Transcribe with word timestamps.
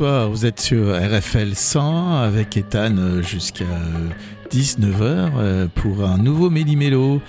Bonsoir, 0.00 0.30
vous 0.30 0.46
êtes 0.46 0.60
sur 0.60 0.96
RFL 0.96 1.54
100 1.54 2.22
avec 2.22 2.56
Ethan 2.56 2.96
euh, 2.96 3.20
jusqu'à 3.20 3.66
19h 4.50 5.02
euh, 5.02 5.28
euh, 5.36 5.66
pour 5.74 6.06
un 6.06 6.16
nouveau 6.16 6.48
Méli-Mélo, 6.48 7.20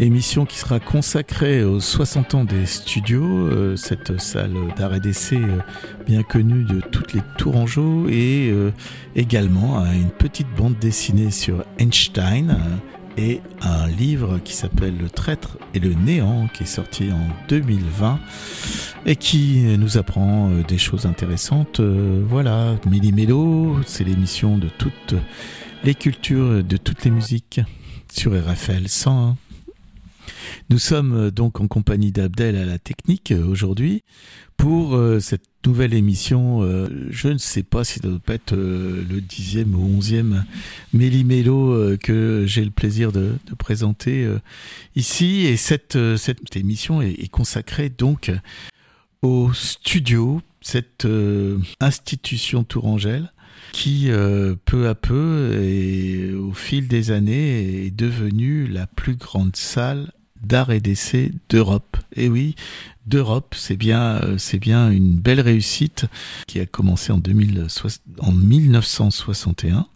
émission 0.00 0.44
qui 0.44 0.58
sera 0.58 0.80
consacrée 0.80 1.62
aux 1.62 1.78
60 1.78 2.34
ans 2.34 2.42
des 2.42 2.66
studios, 2.66 3.76
cette 3.76 4.20
salle 4.20 4.54
d'art 4.76 4.96
et 4.96 5.00
d'essai 5.00 5.38
bien 6.08 6.24
connue 6.24 6.64
de 6.64 6.80
toutes 6.80 7.12
les 7.12 7.22
Tourangeaux 7.36 8.08
et 8.08 8.52
également 9.14 9.78
à 9.78 9.94
une 9.94 10.10
petite 10.10 10.48
bande 10.56 10.76
dessinée 10.80 11.30
sur 11.30 11.64
Einstein 11.78 12.58
et 13.18 13.40
un 13.62 13.88
livre 13.88 14.38
qui 14.38 14.54
s'appelle 14.54 14.96
Le 14.96 15.10
traître 15.10 15.58
et 15.74 15.80
le 15.80 15.92
néant 15.92 16.48
qui 16.54 16.62
est 16.62 16.66
sorti 16.66 17.10
en 17.10 17.28
2020 17.48 18.20
et 19.06 19.16
qui 19.16 19.62
nous 19.76 19.98
apprend 19.98 20.50
euh, 20.50 20.62
des 20.62 20.78
choses 20.78 21.04
intéressantes. 21.04 21.80
Euh, 21.80 22.22
voilà, 22.24 22.76
Mili 22.88 23.12
Mélo, 23.12 23.76
c'est 23.86 24.04
l'émission 24.04 24.56
de 24.56 24.68
toutes 24.68 25.16
les 25.82 25.94
cultures, 25.94 26.62
de 26.62 26.76
toutes 26.76 27.04
les 27.04 27.10
musiques 27.10 27.60
sur 28.12 28.32
RFL 28.32 28.88
101. 28.88 29.36
Nous 30.70 30.78
sommes 30.78 31.14
euh, 31.14 31.30
donc 31.32 31.60
en 31.60 31.66
compagnie 31.66 32.12
d'Abdel 32.12 32.56
à 32.56 32.64
la 32.64 32.78
technique 32.78 33.32
aujourd'hui 33.32 34.04
pour 34.58 34.96
euh, 34.96 35.20
cette 35.20 35.46
nouvelle 35.64 35.94
émission. 35.94 36.62
Euh, 36.62 36.88
je 37.10 37.28
ne 37.28 37.38
sais 37.38 37.62
pas 37.62 37.84
si 37.84 38.00
ça 38.00 38.08
doit 38.08 38.18
être 38.28 38.52
euh, 38.52 39.02
le 39.08 39.20
dixième 39.22 39.74
ou 39.74 39.82
onzième 39.96 40.44
Méli-Mélo 40.92 41.96
que 41.96 42.44
j'ai 42.46 42.64
le 42.64 42.70
plaisir 42.70 43.12
de, 43.12 43.34
de 43.46 43.54
présenter 43.54 44.28
ici. 44.96 45.46
Et 45.46 45.56
cette, 45.56 45.96
cette 46.16 46.56
émission 46.56 47.00
est, 47.00 47.12
est 47.12 47.28
consacrée 47.28 47.88
donc 47.88 48.30
au 49.22 49.52
studio, 49.54 50.42
cette 50.60 51.06
institution 51.80 52.64
Tourangelle 52.64 53.32
qui 53.72 54.08
peu 54.64 54.88
à 54.88 54.94
peu 54.94 55.60
et 55.62 56.32
au 56.32 56.52
fil 56.52 56.88
des 56.88 57.10
années 57.10 57.86
est 57.86 57.90
devenue 57.90 58.66
la 58.66 58.86
plus 58.86 59.14
grande 59.14 59.56
salle 59.56 60.10
d'art 60.42 60.70
et 60.70 60.80
d'essai 60.80 61.32
d'Europe. 61.48 61.96
Et 62.14 62.28
oui, 62.28 62.54
d'Europe, 63.08 63.54
c'est 63.56 63.76
bien, 63.76 64.20
euh, 64.22 64.38
c'est 64.38 64.58
bien 64.58 64.90
une 64.90 65.14
belle 65.14 65.40
réussite 65.40 66.06
qui 66.46 66.60
a 66.60 66.66
commencé 66.66 67.12
en, 67.12 67.18
2000, 67.18 67.66
en 68.18 68.32
1961 68.32 69.86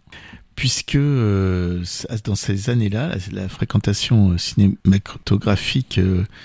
puisque 0.55 0.95
euh, 0.95 1.83
dans 2.25 2.35
ces 2.35 2.69
années-là, 2.69 3.15
la, 3.31 3.49
fréquentation 3.49 4.31
euh, 4.31 4.37
cinématographique 4.37 5.99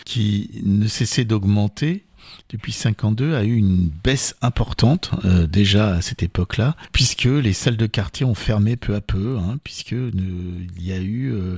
qui 0.06 0.62
ne 0.64 0.86
cessait 0.86 1.24
d'augmenter 1.24 2.04
depuis 2.50 2.72
52 2.72 3.34
a 3.34 3.44
eu 3.44 3.56
une 3.56 3.90
baisse 4.02 4.34
importante 4.40 5.10
euh, 5.24 5.46
déjà 5.46 5.96
à 5.96 6.00
cette 6.00 6.22
époque-là, 6.22 6.76
puisque 6.92 7.24
les 7.24 7.52
salles 7.52 7.76
de 7.76 7.86
quartier 7.86 8.24
ont 8.24 8.34
fermé 8.34 8.76
peu 8.76 8.94
à 8.94 9.02
peu, 9.02 9.36
hein, 9.36 9.58
puisque 9.64 9.92
il 9.92 10.82
y 10.82 10.92
a 10.92 10.98
eu 10.98 11.30
euh, 11.32 11.56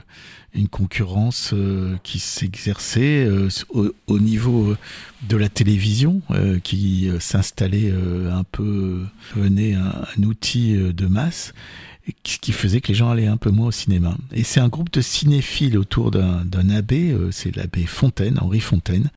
une 0.53 0.69
concurrence 0.69 1.53
euh, 1.53 1.97
qui 2.03 2.19
s'exerçait 2.19 3.29
au, 3.69 3.95
au, 4.09 4.19
niveau 4.19 4.75
de 5.29 5.37
la 5.37 5.49
télévision, 5.49 6.23
qui 6.65 7.09
s'installait 7.21 7.93
un 7.93 8.45
peu, 8.45 9.05
venait 9.37 9.75
un, 9.75 10.05
un 10.17 10.23
outil 10.23 10.75
de 10.75 11.07
masse 11.07 11.53
ce 12.25 12.39
qui 12.39 12.51
faisait 12.51 12.81
que 12.81 12.89
les 12.89 12.95
gens 12.95 13.11
allaient 13.11 13.29
un 13.29 13.37
peu 13.37 13.51
moins 13.51 13.69
au 13.69 13.73
cinéma. 13.73 14.17
Et 14.33 14.43
c'est 14.43 14.59
un 14.59 14.69
groupe 14.69 14.91
de 14.93 15.01
cinéphiles 15.01 15.79
autour 15.79 16.11
d'un 16.11 16.71
abbé, 16.71 17.15
c'est 17.31 17.55
l'abbé 17.55 17.87
Fontaine, 17.87 18.39
Henri 18.41 18.61
Fontaine, 18.61 19.11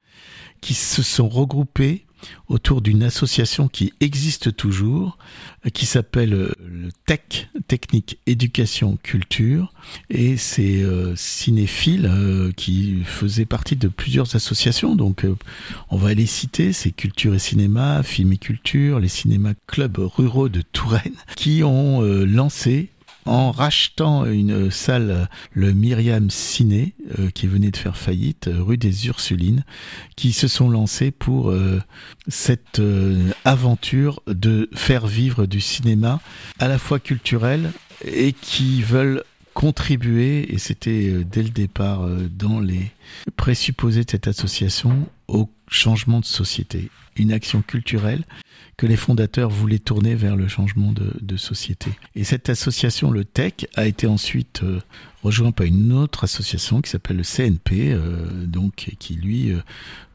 qui 0.63 0.73
se 0.73 1.03
sont 1.03 1.27
regroupés 1.27 2.05
autour 2.47 2.81
d'une 2.81 3.03
association 3.03 3.67
qui 3.67 3.91
existe 3.99 4.55
toujours, 4.55 5.17
qui 5.73 5.85
s'appelle 5.85 6.33
euh, 6.33 6.53
le 6.65 6.87
TEC, 7.05 7.49
Technique 7.67 8.17
Éducation 8.27 8.97
Culture, 9.03 9.73
et 10.09 10.37
c'est 10.37 10.81
euh, 10.81 11.17
cinéphiles 11.17 12.05
euh, 12.09 12.53
qui 12.55 13.01
faisaient 13.03 13.43
partie 13.43 13.75
de 13.75 13.89
plusieurs 13.89 14.37
associations, 14.37 14.95
donc 14.95 15.25
on 15.89 15.97
va 15.97 16.13
les 16.13 16.25
citer, 16.25 16.71
c'est 16.71 16.91
Culture 16.91 17.35
et 17.35 17.39
Cinéma, 17.39 18.01
Film 18.01 18.31
et 18.31 18.37
Culture, 18.37 19.01
les 19.01 19.09
cinémas 19.09 19.55
clubs 19.67 19.97
ruraux 19.97 20.47
de 20.47 20.61
Touraine, 20.61 21.17
qui 21.35 21.61
ont 21.61 22.01
lancé 22.01 22.89
en 23.25 23.51
rachetant 23.51 24.25
une 24.25 24.71
salle, 24.71 25.29
le 25.51 25.73
Myriam 25.73 26.29
Ciné, 26.29 26.93
euh, 27.19 27.29
qui 27.29 27.47
venait 27.47 27.71
de 27.71 27.77
faire 27.77 27.97
faillite, 27.97 28.47
euh, 28.47 28.61
rue 28.61 28.77
des 28.77 29.07
Ursulines, 29.07 29.63
qui 30.15 30.33
se 30.33 30.47
sont 30.47 30.69
lancés 30.69 31.11
pour 31.11 31.49
euh, 31.49 31.81
cette 32.27 32.81
aventure 33.45 34.21
de 34.27 34.69
faire 34.73 35.07
vivre 35.07 35.45
du 35.45 35.61
cinéma 35.61 36.19
à 36.59 36.67
la 36.67 36.77
fois 36.77 36.99
culturel 36.99 37.71
et 38.05 38.33
qui 38.33 38.81
veulent 38.81 39.23
contribuer, 39.53 40.53
et 40.53 40.57
c'était 40.57 41.23
dès 41.23 41.43
le 41.43 41.49
départ 41.49 42.07
dans 42.31 42.59
les 42.59 42.91
présupposés 43.35 44.03
de 44.03 44.09
cette 44.09 44.27
association, 44.27 45.07
au 45.27 45.49
changement 45.67 46.19
de 46.19 46.25
société. 46.25 46.89
Une 47.15 47.31
action 47.31 47.61
culturelle 47.61 48.23
que 48.77 48.85
les 48.85 48.95
fondateurs 48.95 49.49
voulaient 49.49 49.79
tourner 49.79 50.15
vers 50.15 50.35
le 50.35 50.47
changement 50.47 50.93
de, 50.93 51.37
société. 51.37 51.91
Et 52.15 52.23
cette 52.23 52.49
association, 52.49 53.09
le 53.09 53.25
TEC, 53.25 53.67
a 53.75 53.87
été 53.87 54.05
ensuite 54.05 54.61
euh, 54.63 54.79
rejointe 55.23 55.55
par 55.55 55.65
une 55.65 55.91
autre 55.91 56.23
association 56.25 56.81
qui 56.81 56.91
s'appelle 56.91 57.17
le 57.17 57.23
CNP, 57.23 57.91
euh, 57.91 58.45
donc 58.45 58.95
qui 58.99 59.15
lui 59.15 59.51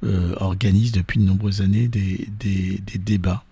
euh, 0.04 0.34
organise 0.36 0.92
depuis 0.92 1.18
de 1.18 1.24
nombreuses 1.24 1.60
années 1.60 1.88
des, 1.88 2.28
des, 2.38 2.80
débats. 2.98 3.44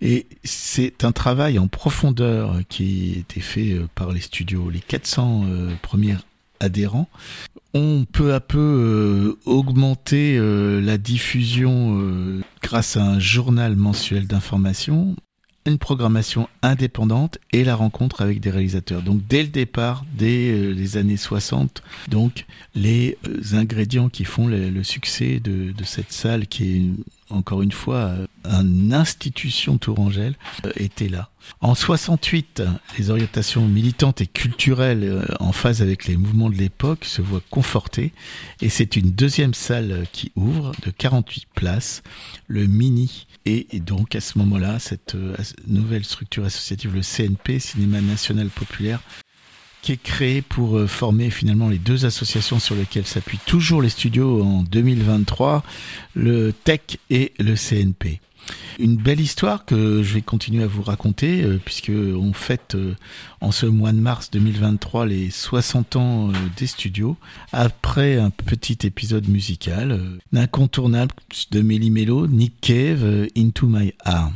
Et 0.00 0.26
c'est 0.44 1.04
un 1.04 1.12
travail 1.12 1.58
en 1.58 1.66
profondeur 1.66 2.60
qui 2.68 3.14
a 3.16 3.18
été 3.20 3.40
fait 3.40 3.80
par 3.94 4.12
les 4.12 4.20
studios, 4.20 4.70
les 4.70 4.80
400 4.80 5.44
premiers 5.82 6.16
adhérents 6.62 7.08
ont 7.74 8.04
peu 8.10 8.34
à 8.34 8.40
peu 8.40 8.58
euh, 8.58 9.38
augmenté 9.46 10.36
euh, 10.36 10.80
la 10.80 10.98
diffusion 10.98 12.00
euh, 12.00 12.40
grâce 12.62 12.96
à 12.96 13.04
un 13.04 13.18
journal 13.18 13.76
mensuel 13.76 14.26
d'information, 14.26 15.16
une 15.64 15.78
programmation 15.78 16.48
indépendante 16.62 17.38
et 17.52 17.64
la 17.64 17.74
rencontre 17.74 18.20
avec 18.20 18.40
des 18.40 18.50
réalisateurs. 18.50 19.02
Donc 19.02 19.22
dès 19.28 19.42
le 19.42 19.48
départ, 19.48 20.04
dès 20.14 20.72
les 20.72 20.96
années 20.96 21.16
60, 21.16 21.82
donc 22.08 22.46
les 22.74 23.16
ingrédients 23.52 24.08
qui 24.08 24.24
font 24.24 24.48
le, 24.48 24.82
succès 24.82 25.38
de, 25.38 25.72
de, 25.72 25.84
cette 25.84 26.12
salle 26.12 26.48
qui 26.48 26.76
est 26.76 26.82
encore 27.32 27.62
une 27.62 27.72
fois, 27.72 28.12
une 28.44 28.92
institution 28.92 29.78
tourangelle 29.78 30.34
euh, 30.66 30.72
était 30.76 31.08
là. 31.08 31.30
En 31.60 31.74
68, 31.74 32.62
les 32.98 33.10
orientations 33.10 33.66
militantes 33.66 34.20
et 34.20 34.26
culturelles 34.26 35.04
euh, 35.04 35.24
en 35.40 35.52
phase 35.52 35.82
avec 35.82 36.06
les 36.06 36.16
mouvements 36.16 36.50
de 36.50 36.56
l'époque 36.56 37.04
se 37.04 37.22
voient 37.22 37.42
confortées 37.50 38.12
et 38.60 38.68
c'est 38.68 38.96
une 38.96 39.10
deuxième 39.10 39.54
salle 39.54 40.06
qui 40.12 40.32
ouvre 40.36 40.72
de 40.84 40.90
48 40.90 41.46
places, 41.54 42.02
le 42.46 42.66
Mini. 42.66 43.26
Et, 43.44 43.66
donc 43.80 44.14
à 44.14 44.20
ce 44.20 44.38
moment-là, 44.38 44.78
cette 44.78 45.16
euh, 45.16 45.36
nouvelle 45.66 46.04
structure 46.04 46.44
associative, 46.44 46.94
le 46.94 47.02
CNP, 47.02 47.58
Cinéma 47.58 48.00
National 48.00 48.48
Populaire, 48.48 49.00
qui 49.82 49.92
est 49.92 50.02
créé 50.02 50.40
pour 50.40 50.78
euh, 50.78 50.86
former 50.86 51.28
finalement 51.28 51.68
les 51.68 51.78
deux 51.78 52.06
associations 52.06 52.60
sur 52.60 52.74
lesquelles 52.76 53.06
s'appuient 53.06 53.40
toujours 53.44 53.82
les 53.82 53.88
studios 53.88 54.42
en 54.42 54.62
2023, 54.62 55.62
le 56.14 56.52
TEC 56.52 56.98
et 57.10 57.32
le 57.38 57.54
CNP. 57.56 58.20
Une 58.78 58.96
belle 58.96 59.20
histoire 59.20 59.64
que 59.64 60.02
je 60.02 60.14
vais 60.14 60.22
continuer 60.22 60.64
à 60.64 60.66
vous 60.66 60.82
raconter 60.82 61.42
euh, 61.42 61.60
puisque 61.62 61.90
on 61.90 62.32
fête 62.32 62.76
euh, 62.76 62.94
en 63.40 63.50
ce 63.50 63.66
mois 63.66 63.92
de 63.92 63.98
mars 63.98 64.30
2023 64.30 65.06
les 65.06 65.30
60 65.30 65.96
ans 65.96 66.32
des 66.56 66.66
studios 66.68 67.16
après 67.52 68.16
un 68.18 68.30
petit 68.30 68.78
épisode 68.86 69.28
musical, 69.28 70.00
incontournable 70.34 71.14
de 71.50 71.60
Melly 71.60 71.90
Mello, 71.90 72.28
Nick 72.28 72.60
Cave, 72.60 73.28
Into 73.36 73.66
My 73.66 73.92
Arm. 74.04 74.34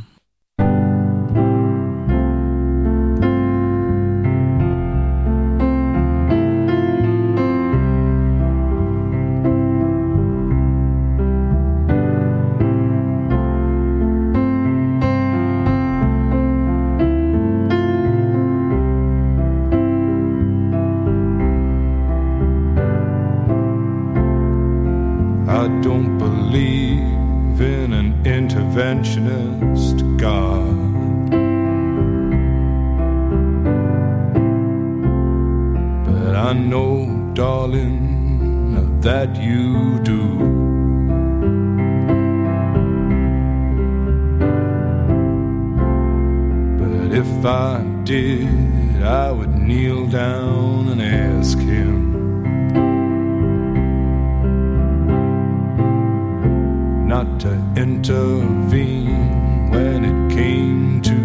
To 57.39 57.53
intervene 57.75 59.69
when 59.71 60.05
it 60.05 60.35
came 60.35 61.01
to 61.03 61.15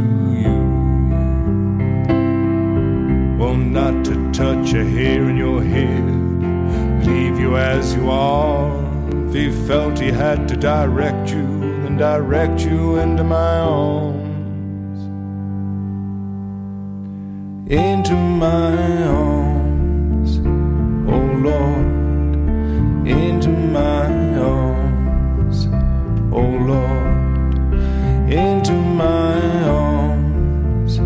you. 0.45 0.89
Well, 3.39 3.57
not 3.57 4.05
to 4.07 4.33
touch 4.33 4.75
a 4.75 4.85
hair 4.85 5.29
in 5.31 5.37
your 5.37 5.63
head, 5.63 7.07
leave 7.07 7.39
you 7.41 7.57
as 7.57 7.95
you 7.95 8.11
are. 8.11 8.71
If 9.29 9.35
he 9.35 9.53
felt 9.67 9.99
he 9.99 10.11
had 10.11 10.49
to 10.49 10.57
direct 10.57 11.31
you, 11.31 11.47
then 11.83 11.97
direct 11.99 12.61
you 12.61 12.99
into 12.99 13.25
my 13.25 13.59
arms. 13.59 14.23
into 17.69 18.15
my 18.15 19.03
arms, 19.07 20.39
oh 21.09 21.27
Lord, 21.41 22.13
into 23.07 23.49
my 23.49 24.22
oh 26.33 26.49
Lord, 26.71 27.75
into 28.33 28.73
my 28.73 29.41
arms, 29.69 30.99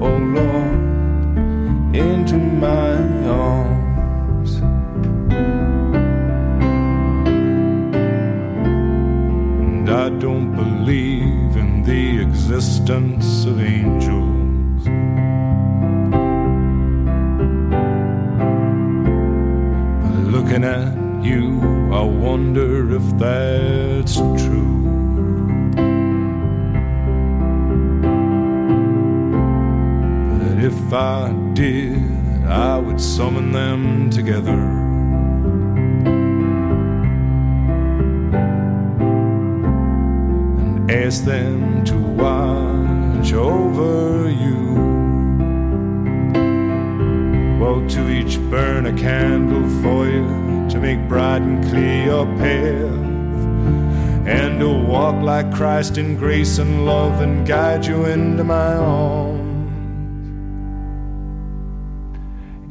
oh 0.00 0.16
Lord, 0.36 1.94
into 1.94 2.38
my 2.38 2.96
arms. 3.28 4.60
And 9.62 9.90
I 9.90 10.08
don't 10.18 10.54
believe 10.54 11.56
in 11.56 11.82
the 11.82 12.22
existence 12.22 13.44
of 13.44 13.60
angels. 13.60 14.84
But 20.02 20.14
looking 20.34 20.64
at 20.64 20.94
you, 21.22 21.71
I 21.92 22.00
wonder 22.00 22.96
if 22.96 23.18
that's 23.18 24.14
true. 24.16 24.80
But 30.38 30.64
if 30.64 30.92
I 30.94 31.32
did, 31.52 32.46
I 32.46 32.78
would 32.78 32.98
summon 32.98 33.52
them 33.52 34.08
together. 34.08 34.58
and 40.60 40.90
Ask 40.90 41.24
them 41.24 41.84
to 41.84 41.96
watch 42.24 43.34
over 43.34 44.30
you. 44.30 44.62
Well, 47.60 47.86
to 47.86 48.08
each 48.08 48.40
burn 48.50 48.86
a 48.86 48.94
candle 48.94 49.68
for 49.82 50.08
you 50.08 50.41
to 50.72 50.80
make 50.80 51.06
bright 51.06 51.42
and 51.42 51.62
clear 51.68 52.04
your 52.06 52.26
path, 52.38 53.06
and 54.26 54.58
to 54.58 54.68
walk 54.68 55.14
like 55.22 55.52
Christ 55.52 55.98
in 55.98 56.16
grace 56.16 56.56
and 56.56 56.86
love 56.86 57.20
and 57.20 57.46
guide 57.46 57.84
you 57.84 58.06
into 58.06 58.42
my 58.42 58.74
arms. 58.76 59.40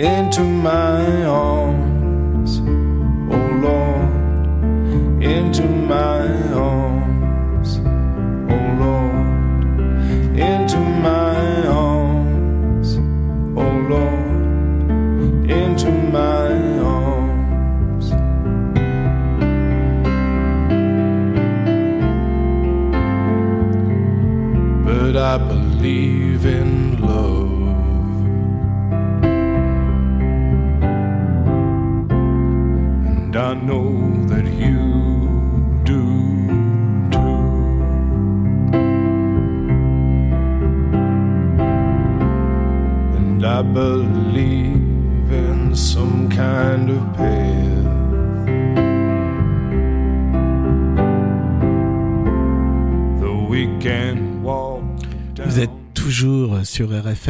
Into 0.01 0.41
my 0.41 1.25
arms, 1.25 2.00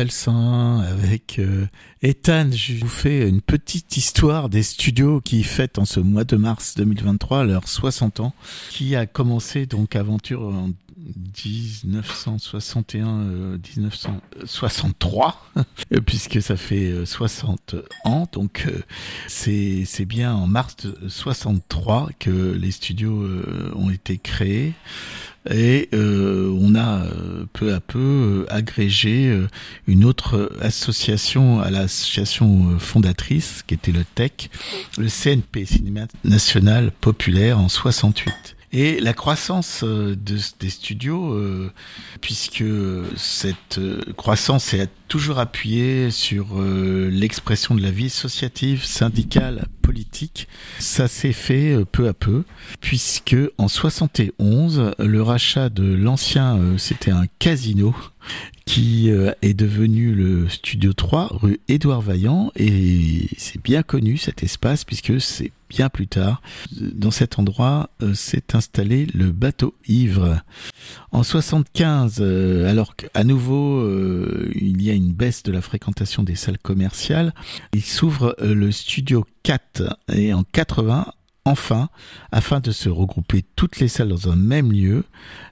101 0.09 0.79
avec 0.79 1.37
euh, 1.37 1.67
Ethan. 2.01 2.49
Je 2.51 2.75
vous 2.75 2.87
fais 2.87 3.27
une 3.27 3.41
petite 3.41 3.97
histoire 3.97 4.49
des 4.49 4.63
studios 4.63 5.21
qui 5.21 5.43
fêtent 5.43 5.77
en 5.77 5.85
ce 5.85 5.99
mois 5.99 6.23
de 6.23 6.37
mars 6.37 6.75
2023 6.75 7.43
leurs 7.43 7.67
60 7.67 8.21
ans, 8.21 8.33
qui 8.69 8.95
a 8.95 9.05
commencé 9.05 9.65
donc 9.65 9.95
aventure 9.95 10.41
en 10.41 10.71
1961, 11.45 13.07
euh, 13.07 13.57
1963, 13.77 15.51
puisque 16.05 16.41
ça 16.41 16.55
fait 16.55 16.91
euh, 16.91 17.05
60 17.05 17.75
ans. 18.05 18.27
Donc 18.31 18.65
euh, 18.67 18.81
c'est 19.27 20.05
bien 20.05 20.33
en 20.33 20.47
mars 20.47 20.75
de 20.77 20.97
63 21.07 22.09
que 22.19 22.29
les 22.29 22.71
studios 22.71 23.21
euh, 23.21 23.71
ont 23.75 23.89
été 23.89 24.17
créés. 24.17 24.73
Et 25.49 25.89
euh, 25.93 26.55
on 26.59 26.75
a 26.75 27.05
euh, 27.05 27.45
peu 27.53 27.73
à 27.73 27.79
peu 27.79 27.97
euh, 27.99 28.53
agrégé 28.53 29.27
euh, 29.27 29.47
une 29.87 30.05
autre 30.05 30.51
association 30.61 31.59
à 31.59 31.71
l'association 31.71 32.77
fondatrice, 32.77 33.63
qui 33.65 33.73
était 33.73 33.91
le 33.91 34.03
TEC, 34.03 34.51
le 34.99 35.07
CNP, 35.07 35.65
Cinéma 35.65 36.01
National 36.23 36.91
Populaire, 37.01 37.57
en 37.57 37.69
68. 37.69 38.55
Et 38.73 39.01
la 39.01 39.13
croissance 39.13 39.81
euh, 39.83 40.15
de, 40.15 40.37
des 40.59 40.69
studios, 40.69 41.33
euh, 41.33 41.71
puisque 42.21 42.63
cette 43.17 43.79
euh, 43.79 43.99
croissance 44.15 44.73
est 44.73 44.89
toujours 45.09 45.39
appuyée 45.39 46.09
sur 46.09 46.61
l'expression 46.61 47.75
de 47.75 47.81
la 47.81 47.91
vie 47.91 48.05
associative, 48.05 48.85
syndicale, 48.85 49.67
politique, 49.81 50.47
ça 50.79 51.09
s'est 51.09 51.33
fait 51.33 51.83
peu 51.91 52.07
à 52.07 52.13
peu, 52.13 52.45
puisque 52.79 53.35
en 53.57 53.67
71, 53.67 54.93
le 54.97 55.21
rachat 55.21 55.67
de 55.67 55.83
l'ancien, 55.83 56.57
c'était 56.77 57.11
un 57.11 57.25
casino, 57.39 57.93
qui 58.71 59.11
euh, 59.11 59.33
est 59.41 59.53
devenu 59.53 60.15
le 60.15 60.47
Studio 60.47 60.93
3 60.93 61.27
rue 61.31 61.59
Édouard 61.67 61.99
Vaillant. 61.99 62.53
Et 62.55 63.27
c'est 63.37 63.61
bien 63.61 63.83
connu 63.83 64.15
cet 64.15 64.43
espace 64.43 64.85
puisque 64.85 65.19
c'est 65.19 65.51
bien 65.67 65.89
plus 65.89 66.07
tard. 66.07 66.41
Dans 66.79 67.11
cet 67.11 67.37
endroit 67.37 67.89
euh, 68.01 68.13
s'est 68.13 68.55
installé 68.55 69.07
le 69.13 69.33
bateau 69.33 69.75
ivre. 69.89 70.41
En 71.11 71.21
75, 71.21 72.19
euh, 72.21 72.71
alors 72.71 72.95
qu'à 72.95 73.25
nouveau 73.25 73.79
euh, 73.79 74.49
il 74.55 74.81
y 74.81 74.89
a 74.89 74.93
une 74.93 75.11
baisse 75.11 75.43
de 75.43 75.51
la 75.51 75.61
fréquentation 75.61 76.23
des 76.23 76.35
salles 76.35 76.57
commerciales, 76.57 77.33
il 77.73 77.83
s'ouvre 77.83 78.37
euh, 78.39 78.55
le 78.55 78.71
Studio 78.71 79.25
4 79.43 79.97
et 80.13 80.33
en 80.33 80.43
80 80.43 81.11
Enfin, 81.43 81.89
afin 82.31 82.59
de 82.59 82.71
se 82.71 82.87
regrouper 82.87 83.43
toutes 83.55 83.79
les 83.79 83.87
salles 83.87 84.09
dans 84.09 84.29
un 84.29 84.35
même 84.35 84.71
lieu, 84.71 85.03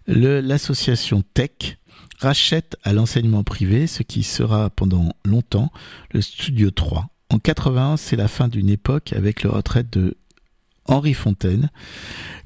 l'association 0.06 1.24
Tech 1.34 1.80
rachète 2.20 2.78
à 2.84 2.94
l'enseignement 2.94 3.44
privé 3.44 3.88
ce 3.88 4.04
qui 4.04 4.24
sera 4.24 4.70
pendant 4.70 5.14
longtemps 5.26 5.72
le 6.12 6.22
Studio 6.22 6.70
3. 6.72 7.08
En 7.30 7.40
81, 7.40 7.98
c'est 7.98 8.16
la 8.16 8.28
fin 8.28 8.48
d'une 8.48 8.70
époque 8.70 9.14
avec 9.14 9.44
le 9.44 9.50
retraite 9.50 9.92
de 9.92 10.18
Henri 10.86 11.14
Fontaine. 11.14 11.70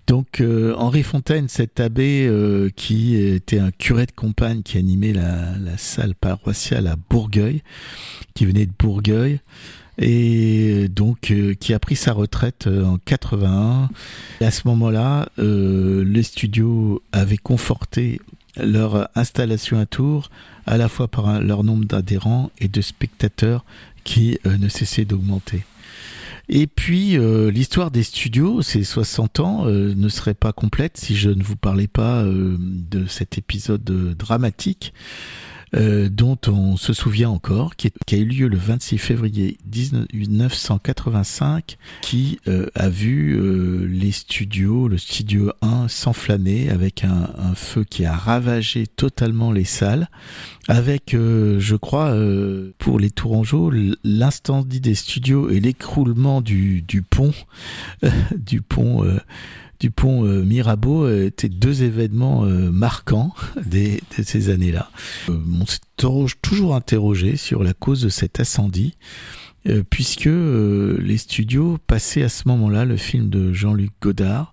Donc 0.05 0.41
euh, 0.41 0.75
Henri 0.77 1.01
Fontaine, 1.01 1.47
cet 1.47 1.79
abbé 1.79 2.27
euh, 2.27 2.69
qui 2.75 3.15
était 3.15 3.59
un 3.59 3.71
curé 3.71 4.05
de 4.05 4.11
compagne 4.11 4.61
qui 4.61 4.77
animait 4.77 5.13
la, 5.13 5.77
salle 5.77 6.13
paroissiale 6.13 6.87
à 6.87 6.97
Bourgueil, 7.09 7.63
qui 8.33 8.45
venait 8.45 8.65
de 8.65 8.73
Bourgueil, 8.77 9.39
et 9.97 10.89
donc 10.89 11.31
euh, 11.31 11.53
qui 11.53 11.73
a 11.73 11.79
pris 11.79 11.95
sa 11.95 12.11
retraite 12.11 12.67
en 12.67 12.97
81. 12.97 13.89
Et 14.41 14.45
à 14.45 14.51
ce 14.51 14.67
moment-là, 14.67 15.29
les 15.37 16.23
studios 16.23 17.01
avaient 17.13 17.37
conforté 17.37 18.19
leur 18.57 19.09
installation 19.15 19.79
à 19.79 19.85
Tours, 19.85 20.29
à 20.65 20.77
la 20.77 20.89
fois 20.89 21.07
par 21.07 21.41
leur 21.41 21.63
nombre 21.63 21.85
d'adhérents 21.85 22.51
et 22.59 22.67
de 22.67 22.81
spectateurs 22.81 23.65
qui 24.03 24.37
euh, 24.45 24.57
ne 24.57 24.69
cessait 24.69 25.05
d'augmenter. 25.05 25.63
Et 26.49 26.67
puis, 26.67 27.17
euh, 27.17 27.49
l'histoire 27.51 27.89
des 27.89 28.03
studios, 28.03 28.61
ces 28.61 28.83
60 28.83 29.39
ans, 29.39 29.65
euh, 29.65 29.93
ne 29.95 30.09
serait 30.09 30.33
pas 30.33 30.51
complète 30.51 30.97
si 30.97 31.15
je 31.15 31.29
ne 31.29 31.41
vous 31.41 31.55
parlais 31.55 31.87
pas 31.87 32.23
de 32.25 33.05
cet 33.07 33.37
épisode 33.37 33.83
dramatique. 34.17 34.93
Euh, 35.75 36.07
dont 36.09 36.37
on 36.47 36.77
se 36.77 36.93
souvient 36.93 37.29
encore, 37.29 37.75
qui, 37.75 37.91
a 38.11 38.15
eu 38.15 38.25
lieu 38.25 38.47
le 38.47 38.57
26 38.57 38.99
février 38.99 39.57
1985, 39.73 41.77
qui 42.01 42.39
euh, 42.47 42.67
a 42.75 42.89
vu 42.89 43.35
euh, 43.35 43.87
les 43.87 44.11
studios, 44.11 44.87
le 44.87 44.99
studio 44.99 45.51
1 45.63 45.87
s'enflammer 45.87 46.69
avec 46.69 47.03
un, 47.03 47.55
feu 47.55 47.83
qui 47.83 48.05
a 48.05 48.13
ravagé 48.13 48.85
totalement 48.87 49.51
les 49.51 49.63
salles, 49.63 50.09
avec, 50.67 51.13
je 51.13 51.75
crois, 51.75 52.15
pour 52.77 52.99
les 52.99 53.09
Tourangeaux, 53.11 53.71
l'incendie 54.03 54.79
des 54.79 54.95
studios 54.95 55.49
et 55.49 55.59
l'écroulement 55.59 56.39
du 56.41 57.03
pont, 57.09 57.33
du 58.35 58.61
pont 58.61 59.03
du 59.83 59.91
pont 59.91 60.25
euh, 60.25 60.43
Mirabeau 60.43 61.03
euh, 61.03 61.25
étaient 61.25 61.49
deux 61.49 61.83
événements 61.83 62.45
euh, 62.45 62.71
marquants 62.71 63.33
de 63.65 63.99
ces 64.23 64.49
années-là. 64.49 64.89
on 65.27 65.65
s'est 65.65 65.79
toujours 66.41 66.73
interrogé 66.73 67.35
sur 67.35 67.65
la 67.65 67.73
cause 67.73 68.01
de 68.01 68.07
cet 68.07 68.39
incendie, 68.39 68.95
puisque 69.89 70.29
les 70.29 71.17
studios 71.17 71.79
passaient 71.85 72.23
à 72.23 72.29
ce 72.29 72.47
moment-là 72.47 72.85
le 72.85 72.95
film 72.95 73.29
de 73.29 73.51
Jean-Luc 73.51 73.91
Godard, 74.01 74.52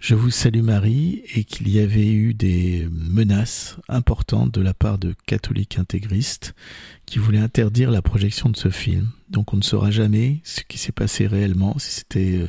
Je 0.00 0.14
vous 0.14 0.30
salue 0.30 0.62
Marie, 0.62 1.22
et 1.34 1.42
qu'il 1.42 1.68
y 1.68 1.80
avait 1.80 2.06
eu 2.06 2.32
des 2.32 2.88
menaces 2.92 3.76
importantes 3.88 4.52
de 4.52 4.60
la 4.60 4.72
part 4.72 4.96
de 4.96 5.14
catholiques 5.26 5.76
intégristes 5.76 6.54
qui 7.04 7.18
voulaient 7.18 7.38
interdire 7.38 7.90
la 7.90 8.00
projection 8.00 8.48
de 8.48 8.56
ce 8.56 8.70
film. 8.70 9.08
Donc 9.28 9.52
on 9.52 9.56
ne 9.56 9.62
saura 9.62 9.90
jamais 9.90 10.40
ce 10.44 10.60
qui 10.60 10.78
s'est 10.78 10.92
passé 10.92 11.26
réellement, 11.26 11.78
si 11.80 11.92
c'était 11.92 12.46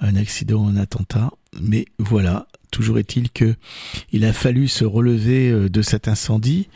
un 0.00 0.16
accident 0.16 0.64
ou 0.64 0.68
un 0.68 0.76
attentat. 0.76 1.30
Mais 1.60 1.86
voilà, 2.00 2.48
toujours 2.72 2.98
est-il 2.98 3.30
que 3.30 3.54
il 4.10 4.24
a 4.24 4.32
fallu 4.32 4.66
se 4.66 4.84
relever 4.84 5.48
euh, 5.50 5.68
de 5.68 5.82
cet 5.82 6.08
incendie 6.08 6.68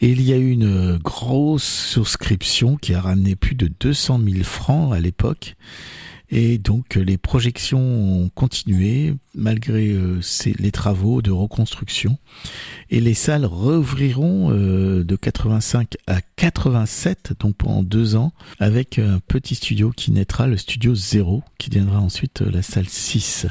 et 0.00 0.08
il 0.08 0.22
y 0.22 0.32
a 0.32 0.36
eu 0.36 0.50
une 0.50 0.96
grosse 0.96 1.64
souscription 1.64 2.76
qui 2.76 2.94
a 2.94 3.00
ramené 3.02 3.36
plus 3.36 3.54
de 3.54 3.70
200 3.80 4.20
000 4.26 4.44
francs 4.44 4.94
à 4.94 5.00
l'époque. 5.00 5.56
Et 6.30 6.58
donc 6.58 6.94
les 6.94 7.18
projections 7.18 7.80
ont 7.80 8.28
continué 8.28 9.14
malgré 9.34 9.88
euh, 9.88 10.20
les 10.58 10.70
travaux 10.70 11.22
de 11.22 11.30
reconstruction. 11.30 12.18
Et 12.90 13.00
les 13.00 13.14
salles 13.14 13.46
rouvriront 13.46 14.52
euh, 14.52 15.04
de 15.04 15.16
85 15.16 15.96
à 16.06 16.20
87, 16.36 17.34
donc 17.40 17.56
pendant 17.56 17.82
deux 17.82 18.16
ans, 18.16 18.32
avec 18.58 18.98
un 18.98 19.20
petit 19.26 19.56
studio 19.56 19.90
qui 19.90 20.12
naîtra, 20.12 20.46
le 20.46 20.56
studio 20.56 20.94
0, 20.94 21.42
qui 21.58 21.70
deviendra 21.70 22.00
ensuite 22.00 22.40
la 22.40 22.62
salle 22.62 22.88
6. 22.88 23.46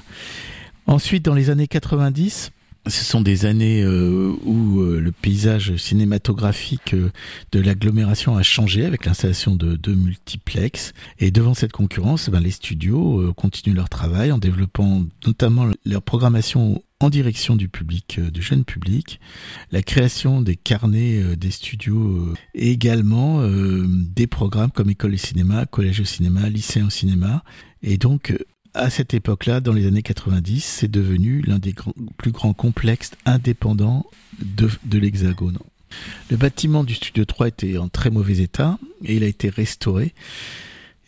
Ensuite, 0.88 1.24
dans 1.24 1.36
les 1.36 1.50
années 1.50 1.68
90, 1.68 2.52
ce 2.88 3.04
sont 3.04 3.22
des 3.22 3.46
années 3.46 3.84
euh, 3.84 4.34
où 4.44 4.82
euh, 4.82 5.00
le 5.00 5.12
paysage 5.12 5.76
cinématographique 5.76 6.94
euh, 6.94 7.12
de 7.52 7.60
l'agglomération 7.60 8.38
a 8.38 8.44
changé 8.44 8.86
avec 8.86 9.06
l'installation 9.06 9.56
de 9.56 9.76
deux 9.76 9.96
multiplex. 9.96 10.94
Et 11.20 11.32
devant 11.32 11.54
cette 11.54 11.72
concurrence, 11.72 12.30
ben, 12.30 12.40
les 12.40 12.52
studios 12.52 13.34
continuent 13.34 13.76
leur 13.76 13.90
travail 13.90 14.32
en 14.32 14.38
développant 14.38 15.04
notamment 15.26 15.70
leur 15.86 16.02
programmation 16.02 16.82
en 17.02 17.10
direction 17.10 17.56
du 17.56 17.70
public, 17.70 18.20
du 18.20 18.42
jeune 18.42 18.66
public, 18.66 19.22
la 19.72 19.82
création 19.82 20.42
des 20.42 20.58
carnets 20.58 21.38
des 21.38 21.52
studios 21.52 22.34
et 22.54 22.72
également 22.72 23.42
des 23.48 24.28
programmes 24.28 24.72
comme 24.72 24.90
école 24.90 25.12
de 25.12 25.18
cinéma, 25.18 25.66
collège 25.66 26.02
au 26.02 26.06
cinéma, 26.06 26.50
lycée 26.50 26.82
au 26.82 26.90
cinéma. 26.90 27.44
Et 27.82 27.98
donc 27.98 28.34
à 28.74 28.90
cette 28.90 29.14
époque-là, 29.14 29.62
dans 29.62 29.74
les 29.74 29.88
années 29.88 30.04
90, 30.04 30.64
c'est 30.64 30.90
devenu 30.90 31.42
l'un 31.42 31.60
des 31.60 31.74
plus 32.18 32.32
grands 32.32 32.54
complexes 32.54 33.12
indépendants 33.26 34.06
de, 34.40 34.98
l'Hexagone. 34.98 35.58
Le 36.30 36.38
bâtiment 36.38 36.84
du 36.84 36.94
Studio 36.94 37.26
3 37.26 37.48
était 37.48 37.78
en 37.78 37.90
très 37.90 38.10
mauvais 38.10 38.38
état 38.38 38.78
et 39.04 39.16
il 39.16 39.24
a 39.24 39.28
été 39.28 39.50
restauré. 39.50 40.14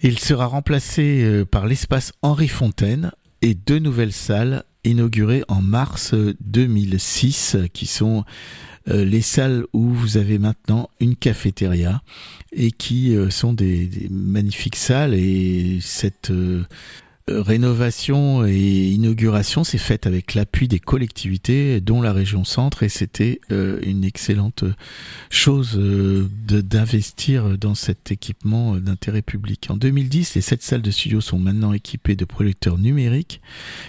Il 0.01 0.17
sera 0.17 0.47
remplacé 0.47 1.23
euh, 1.23 1.45
par 1.45 1.67
l'espace 1.67 2.13
Henri 2.23 2.47
Fontaine 2.47 3.11
et 3.43 3.53
deux 3.53 3.77
nouvelles 3.77 4.13
salles 4.13 4.63
inaugurées 4.83 5.43
en 5.47 5.61
mars 5.61 6.15
2006 6.39 7.57
qui 7.71 7.85
sont 7.85 8.25
euh, 8.87 9.05
les 9.05 9.21
salles 9.21 9.65
où 9.73 9.89
vous 9.89 10.17
avez 10.17 10.39
maintenant 10.39 10.89
une 10.99 11.15
cafétéria 11.15 12.01
et 12.51 12.71
qui 12.71 13.15
euh, 13.15 13.29
sont 13.29 13.53
des, 13.53 13.85
des 13.85 14.09
magnifiques 14.09 14.75
salles 14.75 15.13
et 15.13 15.77
cette 15.81 16.31
euh, 16.31 16.63
rénovation 17.39 18.45
et 18.45 18.53
inauguration 18.55 19.63
s'est 19.63 19.77
faite 19.77 20.07
avec 20.07 20.33
l'appui 20.33 20.67
des 20.67 20.79
collectivités, 20.79 21.81
dont 21.81 22.01
la 22.01 22.13
région 22.13 22.43
Centre, 22.43 22.83
et 22.83 22.89
c'était 22.89 23.39
euh, 23.51 23.79
une 23.83 24.03
excellente 24.03 24.63
chose 25.29 25.77
euh, 25.77 26.27
d'investir 26.47 27.57
dans 27.57 27.75
cet 27.75 28.11
équipement 28.11 28.77
d'intérêt 28.77 29.21
public. 29.21 29.67
En 29.69 29.77
2010, 29.77 30.35
les 30.35 30.41
sept 30.41 30.61
salles 30.61 30.81
de 30.81 30.91
studio 30.91 31.21
sont 31.21 31.39
maintenant 31.39 31.73
équipées 31.73 32.15
de 32.15 32.25
projecteurs 32.25 32.77
numériques 32.77 33.41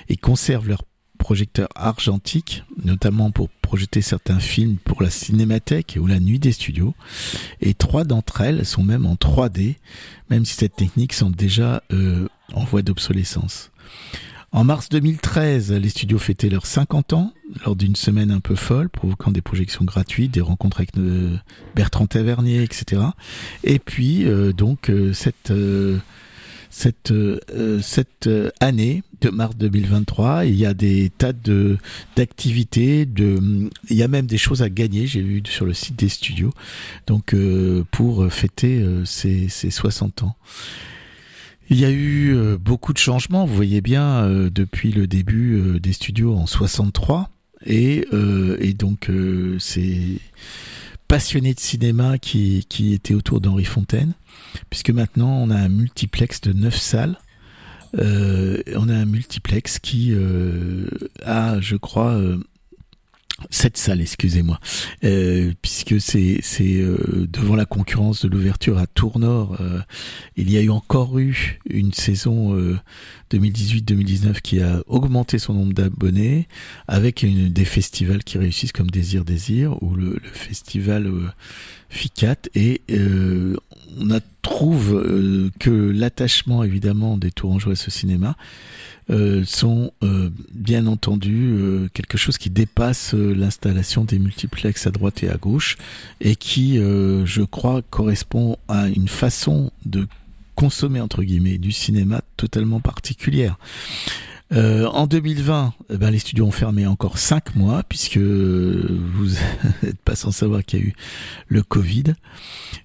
et 0.08 0.16
conservent 0.16 0.68
leur 0.68 0.82
projecteurs 1.22 1.68
argentiques, 1.76 2.64
notamment 2.84 3.30
pour 3.30 3.48
projeter 3.48 4.02
certains 4.02 4.40
films 4.40 4.76
pour 4.76 5.04
la 5.04 5.08
cinémathèque 5.08 5.96
ou 6.00 6.08
la 6.08 6.18
nuit 6.18 6.40
des 6.40 6.50
studios. 6.50 6.94
Et 7.60 7.74
trois 7.74 8.02
d'entre 8.02 8.40
elles 8.40 8.66
sont 8.66 8.82
même 8.82 9.06
en 9.06 9.14
3D, 9.14 9.76
même 10.30 10.44
si 10.44 10.54
cette 10.54 10.74
technique 10.74 11.12
semble 11.12 11.36
déjà 11.36 11.80
euh, 11.92 12.28
en 12.54 12.64
voie 12.64 12.82
d'obsolescence. 12.82 13.70
En 14.50 14.64
mars 14.64 14.88
2013, 14.88 15.72
les 15.72 15.88
studios 15.90 16.18
fêtaient 16.18 16.50
leurs 16.50 16.66
50 16.66 17.12
ans 17.12 17.32
lors 17.64 17.76
d'une 17.76 17.96
semaine 17.96 18.32
un 18.32 18.40
peu 18.40 18.56
folle, 18.56 18.88
provoquant 18.90 19.30
des 19.30 19.42
projections 19.42 19.84
gratuites, 19.84 20.32
des 20.32 20.40
rencontres 20.40 20.78
avec 20.78 20.90
euh, 20.98 21.36
Bertrand 21.76 22.08
Tavernier, 22.08 22.64
etc. 22.64 23.00
Et 23.62 23.78
puis 23.78 24.26
euh, 24.26 24.52
donc 24.52 24.90
cette 25.12 25.52
cette 26.72 27.12
cette 27.82 28.28
année 28.60 29.02
de 29.22 29.30
mars 29.30 29.56
2023. 29.56 30.44
Il 30.44 30.56
y 30.56 30.66
a 30.66 30.74
des 30.74 31.10
tas 31.16 31.32
de 31.32 31.78
d'activités, 32.16 33.06
de, 33.06 33.70
il 33.88 33.96
y 33.96 34.02
a 34.02 34.08
même 34.08 34.26
des 34.26 34.38
choses 34.38 34.62
à 34.62 34.68
gagner. 34.68 35.06
J'ai 35.06 35.22
vu 35.22 35.42
sur 35.46 35.64
le 35.64 35.72
site 35.72 35.96
des 35.96 36.08
studios. 36.08 36.52
Donc 37.06 37.34
euh, 37.34 37.84
pour 37.90 38.30
fêter 38.30 38.80
euh, 38.80 39.04
ces, 39.04 39.48
ces 39.48 39.70
60 39.70 40.24
ans. 40.24 40.36
Il 41.70 41.78
y 41.78 41.84
a 41.84 41.90
eu 41.90 42.34
euh, 42.34 42.58
beaucoup 42.58 42.92
de 42.92 42.98
changements. 42.98 43.46
Vous 43.46 43.54
voyez 43.54 43.80
bien 43.80 44.28
depuis 44.50 44.92
le 44.92 45.06
début 45.06 45.80
des 45.80 45.92
studios 45.92 46.34
en 46.34 46.46
63 46.46 47.30
et 47.64 48.06
et 48.60 48.74
donc 48.74 49.10
c'est 49.58 50.18
passionné 51.12 51.52
de 51.52 51.60
cinéma 51.60 52.18
qui, 52.18 52.64
qui 52.68 52.94
était 52.94 53.12
autour 53.14 53.42
d'Henri 53.42 53.66
Fontaine, 53.66 54.14
puisque 54.70 54.90
maintenant 54.90 55.30
on 55.30 55.50
a 55.50 55.56
un 55.56 55.68
multiplex 55.68 56.40
de 56.40 56.52
neuf 56.52 56.76
salles. 56.76 57.18
Euh, 57.98 58.62
on 58.74 58.88
a 58.88 58.94
un 58.94 59.04
multiplex 59.04 59.78
qui 59.78 60.12
euh, 60.12 60.86
a, 61.24 61.60
je 61.60 61.76
crois, 61.76 62.12
euh, 62.12 62.38
cette 63.50 63.76
salle, 63.76 64.00
excusez-moi, 64.00 64.58
euh, 65.04 65.52
puisque 65.62 66.00
c'est 66.00 66.40
euh, 66.60 67.26
devant 67.30 67.56
la 67.56 67.64
concurrence 67.64 68.24
de 68.24 68.28
l'ouverture 68.28 68.78
à 68.78 68.86
Tournord, 68.86 69.56
euh, 69.60 69.80
il 70.36 70.50
y 70.50 70.56
a 70.56 70.62
eu 70.62 70.70
encore 70.70 71.18
eu 71.18 71.60
une 71.68 71.92
saison 71.92 72.56
2018-2019 73.30 74.40
qui 74.40 74.60
a 74.60 74.82
augmenté 74.86 75.38
son 75.38 75.54
nombre 75.54 75.72
d'abonnés, 75.72 76.48
avec 76.88 77.24
des 77.24 77.64
festivals 77.64 78.24
qui 78.24 78.38
réussissent 78.38 78.72
comme 78.72 78.90
Désir 78.90 79.24
Désir 79.24 79.82
ou 79.82 79.94
le, 79.94 80.18
le 80.22 80.30
festival 80.32 81.10
FICAT, 81.88 82.48
et 82.54 82.82
on 83.98 84.10
a, 84.10 84.20
trouve 84.42 85.50
que 85.60 85.70
l'attachement 85.70 86.64
évidemment 86.64 87.16
des 87.16 87.30
Tourangeaux 87.30 87.70
à 87.70 87.76
ce 87.76 87.90
cinéma 87.90 88.36
euh, 89.10 89.42
sont 89.44 89.92
euh, 90.04 90.30
bien 90.54 90.86
entendu 90.86 91.50
euh, 91.52 91.88
quelque 91.92 92.16
chose 92.16 92.38
qui 92.38 92.50
dépasse 92.50 93.14
l'installation 93.14 94.04
des 94.04 94.20
multiplex 94.20 94.86
à 94.86 94.90
droite 94.90 95.24
et 95.24 95.28
à 95.28 95.36
gauche 95.36 95.76
et 96.20 96.36
qui, 96.36 96.76
je 96.76 97.42
crois, 97.42 97.82
correspond 97.82 98.56
à 98.68 98.88
une 98.88 99.08
façon 99.08 99.72
de 99.84 100.06
consommer 100.54 101.00
entre 101.00 101.22
guillemets 101.22 101.58
du 101.58 101.72
cinéma 101.72 102.20
totalement 102.36 102.80
particulière. 102.80 103.58
en 104.52 105.06
2020, 105.06 105.74
eh 105.90 105.96
ben, 105.96 106.10
les 106.10 106.18
studios 106.18 106.46
ont 106.46 106.52
fermé 106.52 106.86
encore 106.86 107.18
cinq 107.18 107.56
mois 107.56 107.82
puisque 107.82 108.18
vous 108.18 109.26
n'êtes 109.82 110.00
pas 110.04 110.14
sans 110.14 110.30
savoir 110.30 110.64
qu'il 110.64 110.78
y 110.78 110.82
a 110.82 110.86
eu 110.86 110.94
le 111.48 111.62
Covid 111.62 112.14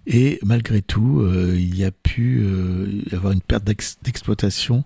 et 0.07 0.39
malgré 0.43 0.81
tout, 0.81 1.27
il 1.53 1.77
y 1.77 1.83
a 1.83 1.91
pu 1.91 2.45
y 3.11 3.15
avoir 3.15 3.33
une 3.33 3.41
perte 3.41 3.65
d'exploitation 3.65 4.83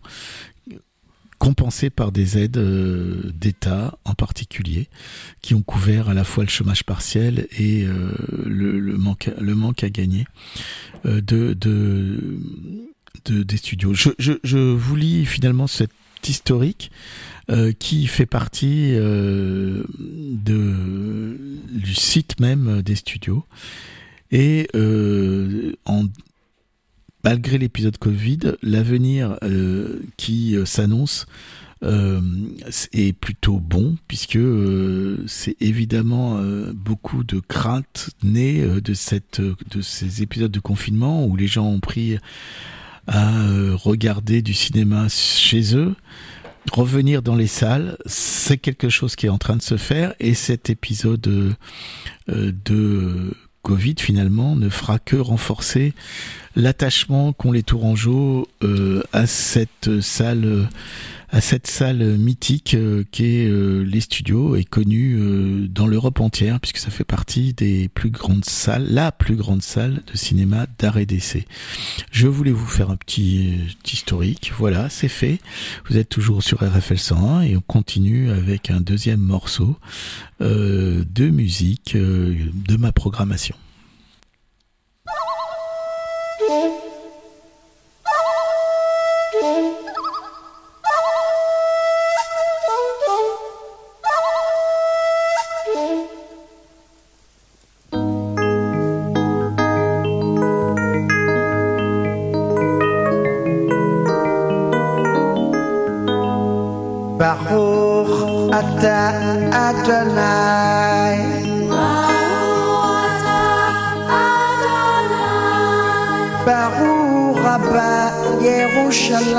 compensé 1.42 1.90
par 1.90 2.12
des 2.12 2.38
aides 2.38 2.58
euh, 2.58 3.32
d'État 3.34 3.98
en 4.06 4.14
particulier, 4.14 4.90
qui 5.42 5.56
ont 5.56 5.64
couvert 5.64 6.08
à 6.08 6.14
la 6.14 6.24
fois 6.24 6.44
le 6.44 6.50
chômage 6.52 6.84
partiel 6.84 7.48
et 7.58 7.84
euh, 7.84 8.12
le, 8.46 8.96
manque, 8.96 9.32
le 9.40 9.56
manque 9.56 9.84
à 9.84 9.90
gagner 9.90 10.28
euh, 11.08 11.20
de, 11.20 11.56
de, 11.56 12.38
des 13.26 13.58
studios. 13.58 13.96
Je, 13.96 14.12
je, 14.20 14.34
je, 14.44 14.60
vous 14.60 14.96
lis 14.96 15.26
finalement 15.26 15.66
cette 15.66 15.90
historique 16.28 16.92
qui 17.80 18.06
fait 18.08 18.28
partie 18.28 18.94
de, 18.94 19.86
du 21.72 21.94
site 21.96 22.40
même 22.40 22.82
des 22.82 22.96
studios 22.96 23.44
Et 24.32 24.70
en 25.86 26.06
malgré 27.24 27.58
l'épisode 27.58 27.98
Covid, 27.98 28.54
l'avenir 28.62 29.38
qui 30.18 30.56
s'annonce 30.66 31.26
euh, 31.84 32.22
est 32.94 33.12
plutôt 33.12 33.60
bon 33.60 33.98
puisque 34.08 34.36
euh, 34.36 35.24
c'est 35.26 35.60
évidemment 35.62 36.38
euh, 36.38 36.72
beaucoup 36.76 37.24
de 37.24 37.40
craintes 37.40 38.12
nées 38.22 38.62
de 38.62 38.94
cette 38.94 39.42
de 39.42 39.82
ces 39.82 40.22
épisodes 40.22 40.52
de 40.52 40.60
confinement 40.60 41.26
où 41.26 41.36
les 41.36 41.48
gens 41.48 41.66
ont 41.66 41.80
pris 41.80 42.20
à 43.08 43.32
regarder 43.74 44.44
du 44.44 44.54
cinéma 44.54 45.10
chez 45.10 45.76
eux. 45.76 45.96
Revenir 46.72 47.24
dans 47.24 47.36
les 47.36 47.48
salles, 47.48 47.98
c'est 48.06 48.60
quelque 48.60 48.90
chose 48.90 49.16
qui 49.16 49.26
est 49.26 49.30
en 49.30 49.40
train 49.40 49.56
de 49.56 49.64
se 49.64 49.78
faire 49.78 50.14
et 50.20 50.36
cet 50.36 50.70
épisode 50.70 51.22
de 52.28 53.34
Covid 53.64 53.96
finalement 53.98 54.56
ne 54.56 54.70
fera 54.70 55.00
que 55.00 55.16
renforcer 55.16 55.96
l'attachement 56.56 57.34
qu'ont 57.34 57.52
les 57.52 57.64
Tourangeaux 57.64 58.48
à 59.14 59.26
cette 59.26 60.02
salle 60.02 60.68
à 61.32 61.40
cette 61.40 61.68
salle 61.68 62.18
mythique 62.18 62.74
euh, 62.74 63.06
qui 63.12 63.38
est 63.38 63.48
euh, 63.48 63.84
les 63.84 64.02
studios 64.02 64.56
et 64.58 64.66
connue 64.66 65.16
euh, 65.18 65.68
dans 65.68 65.88
l'Europe 65.88 66.20
entière 66.20 66.60
puisque 66.60 66.78
ça 66.78 66.92
fait 66.92 67.06
partie 67.06 67.54
des 67.54 67.88
plus 67.88 68.10
grandes 68.10 68.44
salles, 68.44 68.88
la 68.90 69.12
plus 69.14 69.36
grande 69.36 69.62
salle 69.62 70.02
de 70.12 70.18
cinéma 70.18 70.68
d'art 70.78 70.98
et 70.98 71.06
d'essai. 71.06 71.46
Je 72.12 72.28
voulais 72.28 72.52
vous 72.52 72.68
faire 72.68 72.90
un 72.90 72.98
petit, 72.98 73.60
historique. 73.92 74.52
Voilà, 74.58 74.90
c'est 74.90 75.08
fait. 75.08 75.40
Vous 75.90 75.98
êtes 75.98 76.10
toujours 76.10 76.44
sur 76.44 76.60
RFL 76.60 76.98
101 76.98 77.42
et 77.42 77.58
on 77.58 77.62
continue 77.62 78.30
avec 78.30 78.70
un 78.70 78.80
deuxième 78.80 79.20
morceau 79.20 79.78
de 80.40 81.30
musique 81.30 81.96
de 81.96 82.78
ma 82.78 82.92
programmation. 82.92 83.56
Thank. 86.52 86.81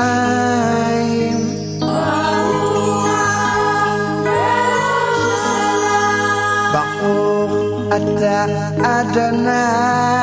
time. 0.02 0.42
Adonai. 8.85 10.22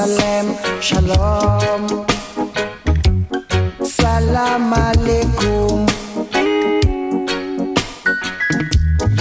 Jerusalem, 0.00 0.56
Shalom. 0.80 2.06
Salam 3.84 4.72
Alaikum. 4.72 5.86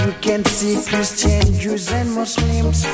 You 0.05 0.13
can 0.21 0.45
see 0.45 0.79
Christians, 0.87 1.59
Jews, 1.59 1.91
and 1.91 2.09
Muslims 2.13 2.85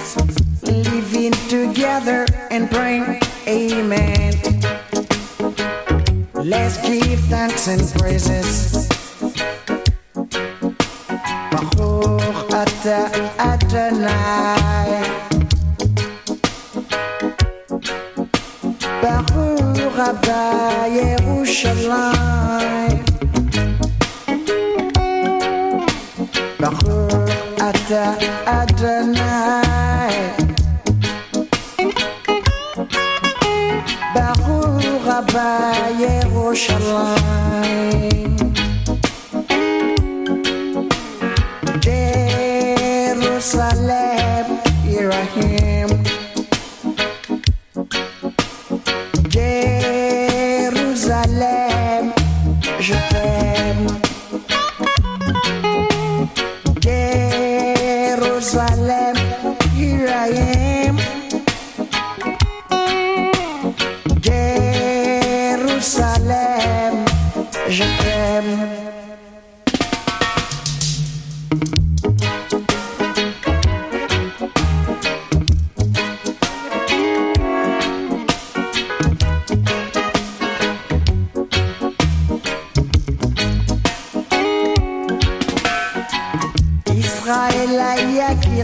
living 0.64 1.34
together 1.48 2.26
and 2.50 2.72
praying. 2.72 3.22
Amen. 3.48 4.34
Let's 6.34 6.78
give 6.82 7.20
thanks 7.30 7.68
and 7.68 7.82
praises. 8.00 8.45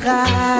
verra. 0.02 0.51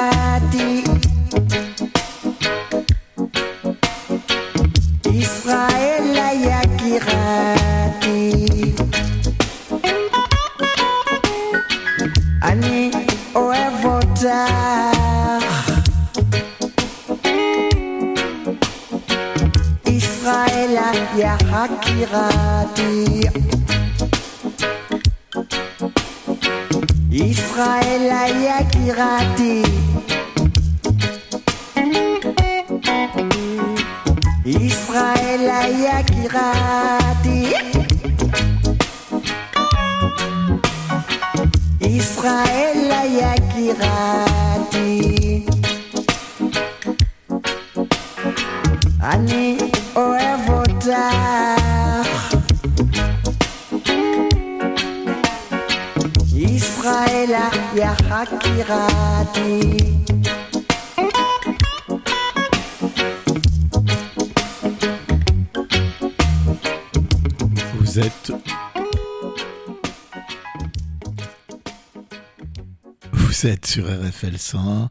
Sur 74.22 74.30
RFL 74.30 74.38
100 74.38 74.90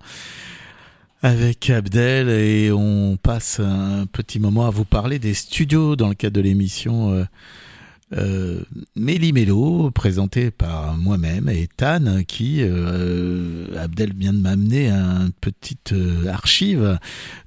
avec 1.23 1.71
Abdel 1.71 2.29
et 2.29 2.73
on 2.73 3.17
passe 3.17 3.61
un 3.61 4.07
petit 4.07 4.41
moment 4.41 4.67
à 4.67 4.71
vous 4.71 4.85
parler 4.85 5.19
des 5.19 5.35
studios 5.35 5.95
dans 5.97 6.09
le 6.09 6.15
cadre 6.15 6.37
de 6.37 6.41
l'émission 6.41 7.13
euh, 7.13 7.25
euh, 8.17 8.63
Méli-Mélo, 8.97 9.91
présenté 9.93 10.51
par 10.51 10.97
moi-même 10.97 11.49
et 11.49 11.69
Tan, 11.69 12.23
qui, 12.27 12.59
euh, 12.61 13.67
Abdel 13.79 14.13
vient 14.15 14.33
de 14.33 14.39
m'amener 14.39 14.91
une 14.91 15.31
petite 15.41 15.93
euh, 15.93 16.27
archive 16.27 16.99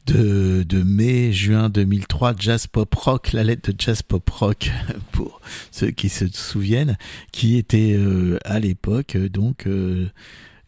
de, 0.06 0.64
de 0.64 0.84
mai-juin 0.84 1.70
2003, 1.70 2.36
Jazz 2.38 2.68
Pop 2.68 2.94
Rock, 2.96 3.34
la 3.34 3.44
lettre 3.44 3.72
de 3.72 3.76
Jazz 3.78 4.02
Pop 4.02 4.30
Rock, 4.30 4.72
pour 5.12 5.42
ceux 5.72 5.92
qui 5.92 6.10
se 6.10 6.28
souviennent, 6.28 6.98
qui 7.32 7.58
était 7.58 7.96
euh, 7.98 8.38
à 8.46 8.60
l'époque 8.60 9.18
donc 9.18 9.68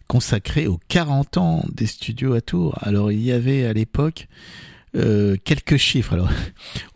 consacré 0.08 0.68
aux 0.68 0.80
40 0.88 1.38
ans 1.38 1.66
des 1.72 1.88
studios 1.88 2.34
à 2.34 2.42
Tours. 2.42 2.78
Alors 2.82 3.12
il 3.12 3.22
y 3.22 3.32
avait 3.32 3.66
à 3.66 3.74
l'époque 3.74 4.28
euh, 4.96 5.36
quelques 5.44 5.78
chiffres. 5.78 6.14
Alors, 6.14 6.30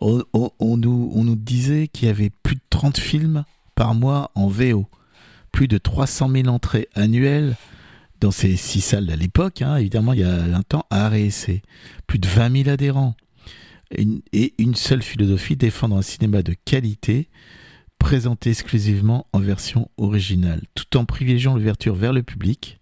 on, 0.00 0.76
nous, 0.76 1.12
on 1.14 1.24
nous 1.24 1.36
disait 1.36 1.88
qu'il 1.88 2.08
y 2.08 2.10
avait 2.10 2.30
plus 2.30 2.56
de 2.56 2.62
30 2.70 2.98
films 2.98 3.44
par 3.74 3.94
mois 3.94 4.30
en 4.34 4.48
VO, 4.48 4.86
plus 5.52 5.68
de 5.68 5.78
300 5.78 6.30
000 6.30 6.48
entrées 6.48 6.88
annuelles 6.94 7.56
dans 8.20 8.30
ces 8.30 8.56
six 8.56 8.80
salles 8.80 9.10
à 9.10 9.16
l'époque, 9.16 9.62
hein, 9.62 9.76
évidemment 9.76 10.12
il 10.12 10.20
y 10.20 10.24
a 10.24 10.34
un 10.34 10.62
temps 10.62 10.84
à 10.90 11.18
essai. 11.18 11.62
plus 12.06 12.18
de 12.18 12.28
20 12.28 12.64
000 12.64 12.68
adhérents, 12.68 13.14
et 13.90 14.54
une 14.58 14.74
seule 14.74 15.02
philosophie, 15.02 15.56
défendre 15.56 15.96
un 15.96 16.02
cinéma 16.02 16.42
de 16.42 16.54
qualité, 16.64 17.28
présenté 17.98 18.50
exclusivement 18.50 19.26
en 19.32 19.40
version 19.40 19.90
originale, 19.96 20.62
tout 20.74 20.96
en 20.96 21.04
privilégiant 21.04 21.54
l'ouverture 21.54 21.94
vers 21.94 22.12
le 22.12 22.22
public, 22.22 22.79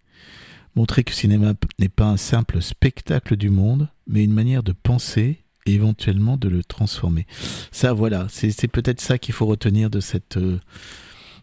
montrer 0.79 1.03
que 1.03 1.11
le 1.11 1.17
cinéma 1.17 1.55
n'est 1.81 1.89
pas 1.89 2.05
un 2.05 2.17
simple 2.17 2.63
spectacle 2.63 3.37
du 3.37 3.51
monde, 3.51 3.89
mais 4.07 4.23
une 4.23 4.33
manière 4.33 4.63
de 4.63 4.71
penser 4.71 5.39
et 5.67 5.73
éventuellement 5.73 6.37
de 6.37 6.49
le 6.49 6.63
transformer. 6.63 7.27
Ça, 7.73 7.93
voilà, 7.93 8.29
c'est 8.31 8.69
peut-être 8.69 9.01
ça 9.01 9.19
qu'il 9.19 9.35
faut 9.35 9.47
retenir 9.47 9.91
de 9.91 9.99
cette 9.99 10.37
euh, 10.37 10.61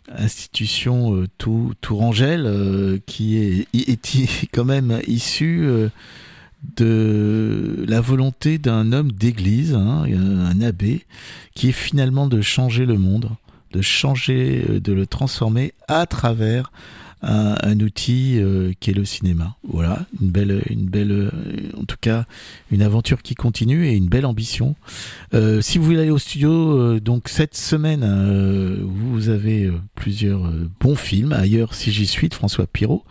institution 0.08 1.16
euh, 1.16 1.28
tout, 1.38 1.74
tourangelle 1.82 2.46
euh, 2.46 2.98
qui 3.06 3.36
est, 3.36 3.68
est 3.74 4.48
quand 4.54 4.64
même 4.64 5.02
issue 5.06 5.68
de 6.78 7.86
la 7.90 8.00
volonté 8.00 8.58
d'un 8.58 8.94
homme 8.94 9.12
d'église, 9.12 9.76
hein, 9.76 10.06
un 10.06 10.62
abbé, 10.62 11.06
qui 11.56 11.70
est 11.70 11.74
finalement 11.74 12.28
de 12.28 12.40
changer 12.40 12.86
le 12.86 12.98
monde, 12.98 13.32
de 13.74 13.82
changer, 13.82 14.80
de 14.80 14.94
le 14.94 15.06
transformer 15.06 15.74
à 15.90 16.06
travers 16.06 16.72
un, 17.22 17.56
un 17.62 17.80
outil 17.80 18.38
euh, 18.38 18.74
qui 18.80 18.92
est 18.92 18.94
le 18.94 19.06
cinéma. 19.06 19.56
Voilà, 19.68 20.06
une 20.22 20.30
belle, 20.30 20.62
une 20.70 20.86
belle, 20.86 21.12
euh, 21.12 21.32
en 21.80 21.84
tout 21.86 21.98
cas, 22.00 22.26
une 22.72 22.82
aventure 22.82 23.22
qui 23.22 23.36
continue 23.36 23.88
et 23.88 23.96
une 23.96 24.08
belle 24.08 24.26
ambition. 24.26 24.76
Euh, 25.34 25.62
si 25.62 25.78
vous 25.78 25.86
voulez 25.86 26.00
aller 26.00 26.12
au 26.12 26.18
studio, 26.18 27.00
donc 27.00 27.30
cette 27.30 27.56
semaine, 27.56 28.04
vous 28.84 29.30
avez 29.30 29.72
plusieurs 29.96 30.52
bons 30.80 30.96
films. 30.96 31.34
Ailleurs, 31.34 31.74
si 31.74 31.92
j'y 31.92 32.06
suis, 32.08 32.30
de 32.30 32.34
François 32.34 32.68
Pirot. 32.68 33.04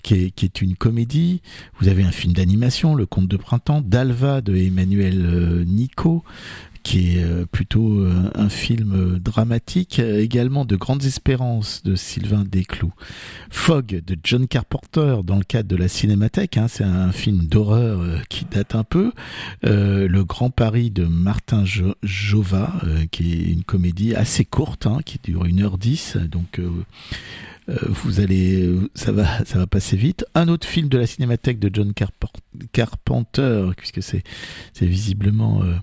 Qui 0.00 0.14
est, 0.14 0.30
qui 0.30 0.44
est 0.44 0.62
une 0.62 0.76
comédie. 0.76 1.42
Vous 1.80 1.88
avez 1.88 2.04
un 2.04 2.12
film 2.12 2.32
d'animation, 2.32 2.94
Le 2.94 3.04
Conte 3.04 3.26
de 3.26 3.36
printemps, 3.36 3.82
d'Alva 3.84 4.40
de 4.40 4.54
Emmanuel 4.54 5.64
Nico, 5.66 6.22
qui 6.82 7.16
est 7.16 7.24
euh, 7.24 7.46
plutôt 7.50 8.00
euh, 8.00 8.30
un 8.34 8.48
film 8.48 8.92
euh, 8.92 9.18
dramatique, 9.18 9.98
également 9.98 10.64
de 10.64 10.76
Grandes 10.76 11.04
Espérances 11.04 11.82
de 11.82 11.94
Sylvain 11.94 12.44
Desclous, 12.44 12.92
Fog 13.50 14.02
de 14.06 14.16
John 14.22 14.46
Carpenter 14.46 15.18
dans 15.24 15.36
le 15.36 15.44
cadre 15.44 15.68
de 15.68 15.76
la 15.76 15.88
Cinémathèque, 15.88 16.56
hein, 16.56 16.66
c'est 16.68 16.84
un 16.84 17.12
film 17.12 17.46
d'horreur 17.46 18.22
qui 18.28 18.44
date 18.44 18.74
un 18.74 18.84
peu, 18.84 19.12
Le 19.62 20.22
Grand 20.22 20.50
Paris 20.50 20.90
de 20.90 21.04
Martin 21.04 21.64
jo 21.64 21.94
Jova, 22.02 22.72
qui 23.10 23.32
est 23.32 23.52
une 23.52 23.64
comédie 23.64 24.14
assez 24.14 24.44
courte, 24.44 24.86
hein, 24.86 24.98
qui 25.04 25.18
dure 25.22 25.44
1h10, 25.44 26.28
donc 26.28 26.60
vous 27.88 28.20
allez, 28.20 28.62
euh, 28.66 28.88
ça 28.94 29.12
va, 29.12 29.44
ça 29.44 29.58
va 29.58 29.66
passer 29.66 29.96
vite. 29.96 30.24
Un 30.34 30.48
autre 30.48 30.66
film 30.66 30.88
de 30.88 30.96
la 30.98 31.06
Cinémathèque 31.06 31.58
de 31.58 31.70
John 31.72 31.92
Carp- 31.92 32.24
Carpenter, 32.72 33.66
puisque 33.76 34.02
c'est, 34.02 34.22
c'est 34.72 34.86
visiblement 34.86 35.62
euh, 35.62 35.74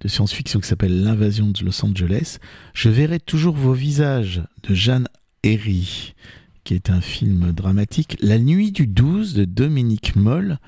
de 0.00 0.08
science-fiction 0.08 0.60
qui 0.60 0.68
s'appelle 0.68 1.02
L'invasion 1.02 1.48
de 1.50 1.64
Los 1.64 1.84
Angeles. 1.84 2.38
Je 2.72 2.88
verrai 2.88 3.20
toujours 3.20 3.54
vos 3.56 3.74
visages 3.74 4.42
de 4.68 4.74
Jeanne 4.74 5.08
Herry, 5.42 6.14
qui 6.64 6.74
est 6.74 6.88
un 6.88 7.00
film 7.02 7.52
dramatique. 7.52 8.16
La 8.20 8.38
nuit 8.38 8.72
du 8.72 8.86
12 8.86 9.34
de 9.34 9.44
Dominique 9.44 10.16
Moll. 10.16 10.58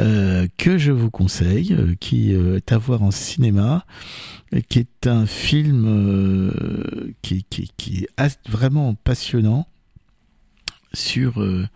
euh, 0.00 0.46
que 0.58 0.78
je 0.78 0.92
vous 0.92 1.10
conseille, 1.10 1.72
euh, 1.74 1.94
qui 1.98 2.32
euh, 2.34 2.56
est 2.58 2.72
à 2.72 2.78
voir 2.78 3.02
en 3.02 3.10
cinéma, 3.10 3.84
qui 4.68 4.78
est 4.78 5.06
un 5.06 5.26
film 5.26 5.84
euh, 5.86 7.12
qui, 7.22 7.44
qui, 7.50 7.70
qui 7.76 8.04
est 8.04 8.48
vraiment 8.48 8.94
passionnant 8.94 9.66
sur 10.92 11.40
euh, 11.40 11.66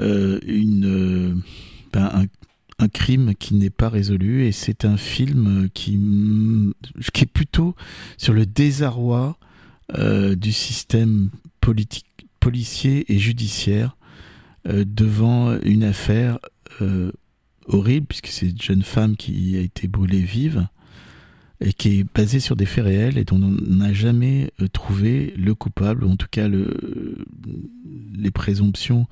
euh, 0.00 0.38
une 0.46 0.86
euh, 0.86 1.34
ben, 1.92 2.26
un, 2.78 2.88
crime 2.88 3.34
qui 3.34 3.54
n'est 3.54 3.70
pas 3.70 3.88
résolu 3.88 4.44
et 4.44 4.52
c'est 4.52 4.84
un 4.84 4.98
film 4.98 5.68
qui 5.72 5.98
qui 7.14 7.22
est 7.22 7.32
plutôt 7.32 7.74
sur 8.18 8.34
le 8.34 8.44
désarroi 8.44 9.38
du 10.36 10.52
système 10.52 11.30
policier 12.40 13.10
et 13.10 13.18
judiciaire 13.18 13.96
devant 14.66 15.58
une 15.60 15.82
affaire 15.82 16.38
horrible 17.66 18.06
puisque 18.06 18.26
c'est 18.26 18.50
une 18.50 18.60
jeune 18.60 18.82
femme 18.82 19.16
qui 19.16 19.56
a 19.56 19.60
été 19.60 19.88
brûlée 19.88 20.20
vive 20.20 20.68
et 21.60 21.72
qui 21.72 22.00
est 22.00 22.06
basée 22.14 22.40
sur 22.40 22.56
des 22.56 22.66
faits 22.66 22.84
réels 22.84 23.18
et 23.18 23.24
dont 23.24 23.40
on 23.42 23.50
n'a 23.50 23.92
jamais 23.92 24.50
euh, 24.60 24.68
trouvé 24.68 25.34
le 25.36 25.54
coupable, 25.54 26.04
ou 26.04 26.10
en 26.10 26.16
tout 26.16 26.26
cas 26.30 26.48
le, 26.48 27.24
les 28.16 28.30
présomptions 28.30 29.06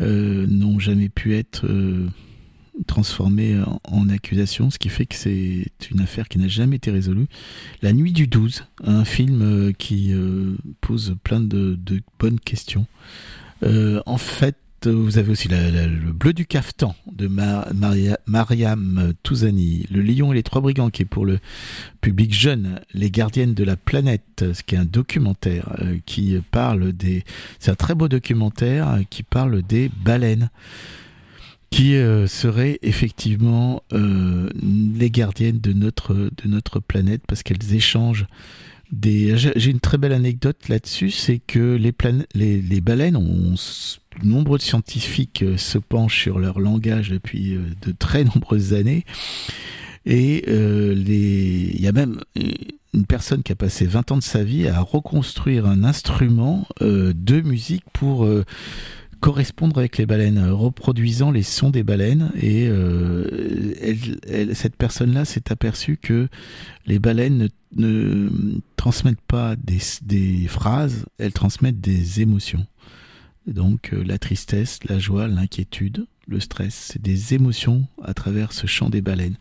euh, 0.00 0.46
n'ont 0.46 0.78
jamais 0.78 1.08
pu 1.08 1.34
être 1.34 1.66
euh, 1.66 2.06
transformées 2.86 3.58
en, 3.60 3.80
en 3.84 4.08
accusation, 4.08 4.70
ce 4.70 4.78
qui 4.78 4.88
fait 4.88 5.06
que 5.06 5.14
c'est 5.14 5.70
une 5.90 6.00
affaire 6.00 6.28
qui 6.28 6.38
n'a 6.38 6.48
jamais 6.48 6.76
été 6.76 6.90
résolue. 6.90 7.26
La 7.82 7.92
nuit 7.92 8.12
du 8.12 8.26
12, 8.26 8.64
un 8.84 9.04
film 9.04 9.72
qui 9.78 10.12
pose 10.82 11.16
plein 11.24 11.40
de, 11.40 11.78
de 11.80 12.02
bonnes 12.18 12.38
questions. 12.38 12.86
En 13.62 14.18
fait, 14.18 14.56
vous 14.90 15.18
avez 15.18 15.30
aussi 15.32 15.48
le 15.48 16.12
bleu 16.12 16.32
du 16.32 16.46
cafetan 16.46 16.94
de 17.10 17.26
Ma- 17.28 17.66
Maria- 17.74 18.18
Mariam 18.26 19.12
Touzani, 19.22 19.86
le 19.90 20.00
lion 20.02 20.32
et 20.32 20.36
les 20.36 20.42
trois 20.42 20.60
brigands 20.60 20.90
qui 20.90 21.02
est 21.02 21.06
pour 21.06 21.24
le 21.26 21.38
public 22.00 22.32
jeune, 22.34 22.80
les 22.94 23.10
gardiennes 23.10 23.54
de 23.54 23.64
la 23.64 23.76
planète, 23.76 24.44
ce 24.52 24.62
qui 24.62 24.74
est 24.74 24.78
un 24.78 24.84
documentaire 24.84 25.76
euh, 25.80 25.96
qui 26.06 26.36
parle 26.50 26.92
des, 26.92 27.24
c'est 27.58 27.70
un 27.70 27.74
très 27.76 27.94
beau 27.94 28.08
documentaire 28.08 28.88
euh, 28.90 29.02
qui 29.08 29.22
parle 29.22 29.62
des 29.62 29.90
baleines 30.04 30.50
qui 31.70 31.96
euh, 31.96 32.26
seraient 32.26 32.78
effectivement 32.82 33.82
les 33.92 35.10
gardiennes 35.10 35.58
de 35.58 35.72
notre 35.72 36.14
de 36.14 36.48
notre 36.48 36.78
planète 36.80 37.22
parce 37.26 37.42
qu'elles 37.42 37.74
échangent 37.74 38.26
des. 38.92 39.36
J'ai 39.36 39.70
une 39.72 39.80
très 39.80 39.98
belle 39.98 40.12
anecdote 40.12 40.68
là-dessus, 40.68 41.10
c'est 41.10 41.40
que 41.44 41.74
les, 41.76 41.92
les 42.62 42.80
baleines, 42.80 43.16
ont, 43.16 43.54
nombreux 44.22 44.58
scientifiques 44.58 45.42
euh, 45.42 45.56
se 45.56 45.78
penchent 45.78 46.22
sur 46.22 46.38
leur 46.38 46.58
langage 46.60 47.10
depuis 47.10 47.54
euh, 47.54 47.62
de 47.82 47.92
très 47.92 48.24
nombreuses 48.24 48.74
années, 48.74 49.04
et 50.04 50.44
euh, 50.48 50.94
il 50.96 51.80
y 51.80 51.88
a 51.88 51.92
même 51.92 52.20
une 52.94 53.06
personne 53.06 53.42
qui 53.42 53.52
a 53.52 53.56
passé 53.56 53.86
20 53.86 54.12
ans 54.12 54.16
de 54.16 54.22
sa 54.22 54.44
vie 54.44 54.68
à 54.68 54.80
reconstruire 54.80 55.66
un 55.66 55.82
instrument 55.82 56.66
de 56.80 57.40
musique 57.40 57.82
pour 57.92 58.26
correspondre 59.18 59.78
avec 59.78 59.98
les 59.98 60.06
baleines, 60.06 60.48
reproduisant 60.48 61.32
les 61.32 61.42
sons 61.42 61.70
des 61.70 61.82
baleines. 61.82 62.30
Et 62.40 62.70
cette 64.54 64.76
personne-là 64.76 65.24
s'est 65.24 65.50
aperçue 65.50 65.96
que 65.96 66.28
les 66.86 67.00
baleines 67.00 67.48
ne, 67.74 68.30
transmettent 68.76 69.20
pas 69.26 69.56
des, 69.56 70.46
phrases, 70.46 71.04
elles 71.18 71.32
transmettent 71.32 71.80
des 71.80 72.20
émotions. 72.20 72.64
Donc 73.46 73.92
la 73.92 74.18
tristesse, 74.18 74.80
la 74.88 74.98
joie, 74.98 75.28
l'inquiétude, 75.28 76.06
le 76.26 76.40
stress, 76.40 76.74
c'est 76.92 77.02
des 77.02 77.34
émotions 77.34 77.86
à 78.02 78.14
travers 78.14 78.52
ce 78.52 78.66
chant 78.66 78.90
des 78.90 79.00
baleines. 79.00 79.36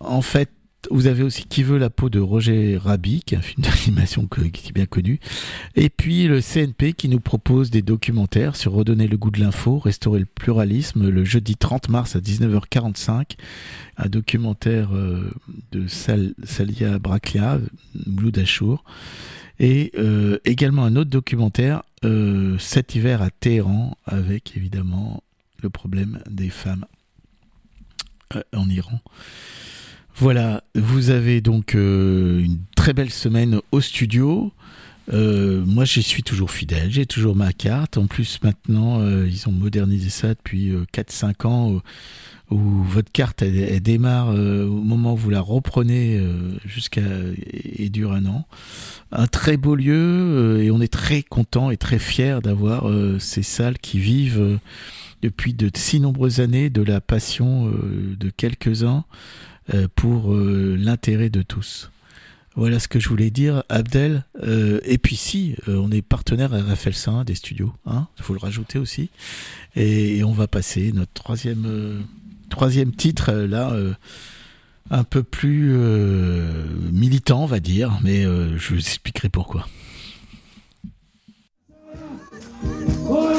En 0.00 0.22
fait, 0.22 0.50
vous 0.90 1.06
avez 1.06 1.22
aussi 1.22 1.44
Qui 1.44 1.64
veut 1.64 1.78
la 1.78 1.90
peau 1.90 2.08
de 2.08 2.20
Roger 2.20 2.78
Rabi, 2.78 3.22
qui 3.24 3.34
est 3.34 3.38
un 3.38 3.42
film 3.42 3.64
d'animation 3.66 4.26
qui 4.26 4.68
est 4.68 4.72
bien 4.72 4.86
connu. 4.86 5.18
Et 5.74 5.90
puis 5.90 6.28
le 6.28 6.40
CNP 6.40 6.92
qui 6.92 7.08
nous 7.08 7.20
propose 7.20 7.70
des 7.70 7.82
documentaires 7.82 8.56
sur 8.56 8.72
redonner 8.72 9.08
le 9.08 9.16
goût 9.16 9.30
de 9.30 9.40
l'info, 9.40 9.78
restaurer 9.78 10.20
le 10.20 10.26
pluralisme, 10.26 11.08
le 11.08 11.24
jeudi 11.24 11.56
30 11.56 11.88
mars 11.88 12.16
à 12.16 12.20
19h45. 12.20 13.36
Un 13.96 14.08
documentaire 14.08 14.94
euh, 14.94 15.30
de 15.72 15.86
Salia 15.88 16.98
Braclia, 16.98 17.58
Blue 18.06 18.32
d'Achour. 18.32 18.84
Et 19.60 19.90
euh, 19.98 20.38
également 20.44 20.84
un 20.84 20.94
autre 20.94 21.10
documentaire, 21.10 21.82
euh, 22.04 22.56
cet 22.58 22.94
hiver 22.94 23.22
à 23.22 23.30
Téhéran, 23.30 23.96
avec 24.06 24.56
évidemment 24.56 25.22
le 25.62 25.70
problème 25.70 26.20
des 26.28 26.50
femmes 26.50 26.84
en 28.54 28.68
Iran. 28.68 29.00
Voilà, 30.16 30.64
vous 30.74 31.10
avez 31.10 31.40
donc 31.40 31.76
euh, 31.76 32.40
une 32.40 32.58
très 32.74 32.92
belle 32.92 33.10
semaine 33.10 33.60
au 33.70 33.80
studio. 33.80 34.52
Euh, 35.12 35.64
moi, 35.64 35.84
j'y 35.84 36.02
suis 36.02 36.24
toujours 36.24 36.50
fidèle, 36.50 36.90
j'ai 36.90 37.06
toujours 37.06 37.36
ma 37.36 37.52
carte. 37.52 37.98
En 37.98 38.08
plus, 38.08 38.40
maintenant, 38.42 39.00
euh, 39.00 39.28
ils 39.28 39.48
ont 39.48 39.52
modernisé 39.52 40.10
ça 40.10 40.30
depuis 40.30 40.72
4-5 40.92 41.46
ans, 41.46 41.80
où, 42.50 42.82
votre 42.84 43.12
carte, 43.12 43.42
elle, 43.42 43.80
démarre 43.80 44.28
au 44.28 44.82
moment 44.82 45.14
où 45.14 45.16
vous 45.16 45.30
la 45.30 45.40
reprenez 45.40 46.20
jusqu'à 46.64 47.02
et 47.52 47.88
dure 47.90 48.12
un 48.12 48.26
an. 48.26 48.46
Un 49.12 49.26
très 49.26 49.56
beau 49.56 49.74
lieu, 49.74 50.60
et 50.62 50.70
on 50.70 50.80
est 50.80 50.92
très 50.92 51.22
content 51.22 51.70
et 51.70 51.76
très 51.76 51.98
fier 51.98 52.40
d'avoir 52.40 52.90
ces 53.20 53.42
salles 53.42 53.78
qui 53.78 53.98
vivent 53.98 54.58
depuis 55.22 55.52
de 55.52 55.70
si 55.74 56.00
nombreuses 56.00 56.40
années 56.40 56.70
de 56.70 56.82
la 56.82 57.00
passion 57.00 57.70
de 57.70 58.30
quelques-uns. 58.30 59.04
Euh, 59.74 59.86
pour 59.94 60.32
euh, 60.32 60.76
l'intérêt 60.78 61.28
de 61.28 61.42
tous. 61.42 61.90
Voilà 62.56 62.78
ce 62.78 62.88
que 62.88 62.98
je 62.98 63.10
voulais 63.10 63.28
dire, 63.28 63.64
Abdel. 63.68 64.24
Euh, 64.42 64.80
et 64.84 64.96
puis 64.96 65.14
si, 65.14 65.56
on 65.66 65.90
est 65.90 66.00
partenaire 66.00 66.54
à 66.54 66.62
Raphaël 66.62 66.94
Saint 66.94 67.22
des 67.22 67.34
studios, 67.34 67.74
hein, 67.84 68.08
il 68.16 68.24
faut 68.24 68.32
le 68.32 68.38
rajouter 68.38 68.78
aussi. 68.78 69.10
Et, 69.76 70.24
on 70.24 70.32
va 70.32 70.48
passer 70.48 70.90
notre 70.92 71.12
troisième, 71.12 72.06
troisième 72.48 72.92
titre 72.94 73.32
là, 73.32 73.72
un 74.90 75.04
peu 75.04 75.22
plus 75.22 75.76
militant, 76.92 77.42
on 77.42 77.46
va 77.46 77.60
dire, 77.60 77.98
mais 78.02 78.22
je 78.22 78.74
vous 78.74 78.80
expliquerai 78.80 79.28
pourquoi. 79.28 79.66
Oh, 83.10 83.30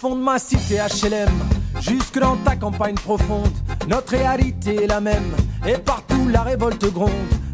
fond 0.00 0.16
de 0.16 0.22
ma 0.22 0.38
cité 0.38 0.76
HLM, 0.76 1.28
jusque 1.82 2.18
dans 2.18 2.36
ta 2.36 2.56
campagne 2.56 2.94
profonde, 2.94 3.52
notre 3.86 4.12
réalité 4.12 4.84
est 4.84 4.86
la 4.86 4.98
même, 4.98 5.30
et 5.66 5.74
partout 5.74 6.26
la 6.32 6.42
révolte 6.42 6.90
gronde. 6.90 7.10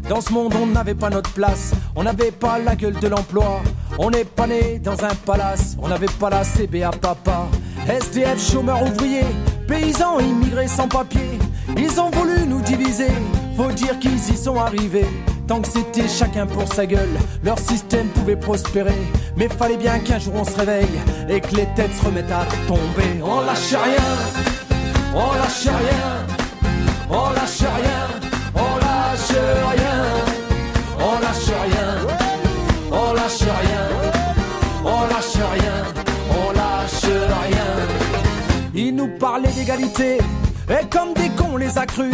Dans 0.07 0.21
ce 0.21 0.31
monde, 0.31 0.53
on 0.61 0.67
n'avait 0.67 0.95
pas 0.95 1.09
notre 1.09 1.33
place, 1.33 1.73
on 1.93 2.03
n'avait 2.03 2.31
pas 2.31 2.57
la 2.57 2.77
gueule 2.77 2.97
de 2.97 3.07
l'emploi, 3.09 3.61
on 3.99 4.11
n'est 4.11 4.23
pas 4.23 4.47
né 4.47 4.79
dans 4.79 5.03
un 5.03 5.13
palace, 5.25 5.75
on 5.81 5.89
n'avait 5.89 6.05
pas 6.19 6.29
la 6.29 6.45
CBA 6.45 6.91
papa. 6.91 7.47
SDF, 7.85 8.39
chômeurs 8.39 8.81
ouvriers, 8.81 9.25
paysans 9.67 10.19
immigrés 10.19 10.69
sans 10.69 10.87
papier, 10.87 11.39
ils 11.75 11.99
ont 11.99 12.11
voulu 12.11 12.47
nous 12.47 12.61
diviser, 12.61 13.11
faut 13.57 13.73
dire 13.73 13.99
qu'ils 13.99 14.17
y 14.33 14.37
sont 14.37 14.55
arrivés. 14.55 15.09
Tant 15.47 15.61
que 15.61 15.67
c'était 15.69 16.09
chacun 16.09 16.45
pour 16.45 16.67
sa 16.73 16.85
gueule, 16.85 17.17
leur 17.41 17.57
système 17.57 18.07
pouvait 18.09 18.35
prospérer. 18.35 18.97
Mais 19.37 19.47
fallait 19.47 19.77
bien 19.77 19.99
qu'un 19.99 20.19
jour 20.19 20.33
on 20.35 20.43
se 20.43 20.55
réveille 20.57 20.99
et 21.29 21.39
que 21.39 21.55
les 21.55 21.67
têtes 21.73 21.93
se 21.93 22.05
remettent 22.05 22.31
à 22.31 22.45
tomber. 22.67 23.21
On 23.23 23.41
lâche 23.41 23.71
rien, 23.71 24.07
on 25.15 25.33
lâche 25.35 25.67
rien, 25.67 26.25
on 27.09 27.29
lâche 27.29 27.61
rien, 27.61 28.07
on 28.55 28.75
lâche 28.75 29.39
rien, 29.69 29.97
on 30.99 31.19
lâche 31.21 31.51
rien, 31.63 31.95
on 32.91 33.13
lâche 33.13 33.39
rien, 33.39 33.87
on 34.83 35.01
lâche 35.07 35.37
rien, 35.53 35.83
on 36.29 36.51
lâche 36.51 37.05
rien. 37.05 37.65
Ils 38.75 38.93
nous 38.93 39.07
parlaient 39.17 39.53
d'égalité 39.53 40.17
et 40.69 40.85
comme 40.89 41.13
des 41.13 41.29
cons 41.29 41.55
les 41.55 41.77
a 41.77 41.85
crus. 41.85 42.13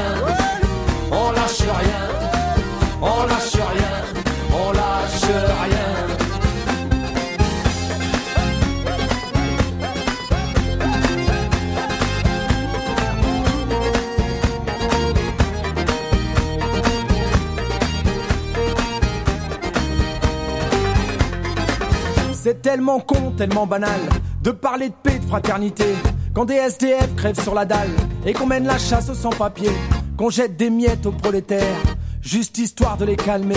Tellement 22.61 22.99
con, 22.99 23.31
tellement 23.35 23.65
banal 23.65 23.99
de 24.43 24.51
parler 24.51 24.89
de 24.89 24.93
paix, 24.93 25.17
de 25.17 25.25
fraternité. 25.25 25.95
Quand 26.33 26.45
des 26.45 26.55
SDF 26.55 27.15
crèvent 27.15 27.41
sur 27.41 27.55
la 27.55 27.65
dalle 27.65 27.89
et 28.25 28.33
qu'on 28.33 28.45
mène 28.45 28.65
la 28.65 28.77
chasse 28.77 29.09
aux 29.09 29.15
sans-papiers, 29.15 29.75
qu'on 30.15 30.29
jette 30.29 30.57
des 30.57 30.69
miettes 30.69 31.07
aux 31.07 31.11
prolétaires, 31.11 31.81
juste 32.21 32.59
histoire 32.59 32.97
de 32.97 33.05
les 33.05 33.15
calmer. 33.15 33.55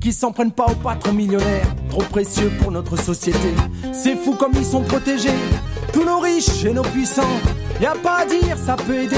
Qui 0.00 0.12
s'en 0.12 0.32
prennent 0.32 0.52
pas 0.52 0.66
aux 0.66 0.74
patrons 0.74 1.14
millionnaires, 1.14 1.66
trop 1.88 2.02
précieux 2.02 2.52
pour 2.60 2.70
notre 2.70 2.96
société. 2.96 3.54
C'est 3.92 4.16
fou 4.16 4.34
comme 4.34 4.52
ils 4.54 4.64
sont 4.64 4.82
protégés, 4.82 5.30
tous 5.92 6.04
nos 6.04 6.18
riches 6.20 6.64
et 6.64 6.74
nos 6.74 6.82
puissants. 6.82 7.22
Y 7.80 7.86
a 7.86 7.94
pas 7.94 8.18
à 8.18 8.26
dire, 8.26 8.58
ça 8.58 8.76
peut 8.76 9.00
aider 9.00 9.16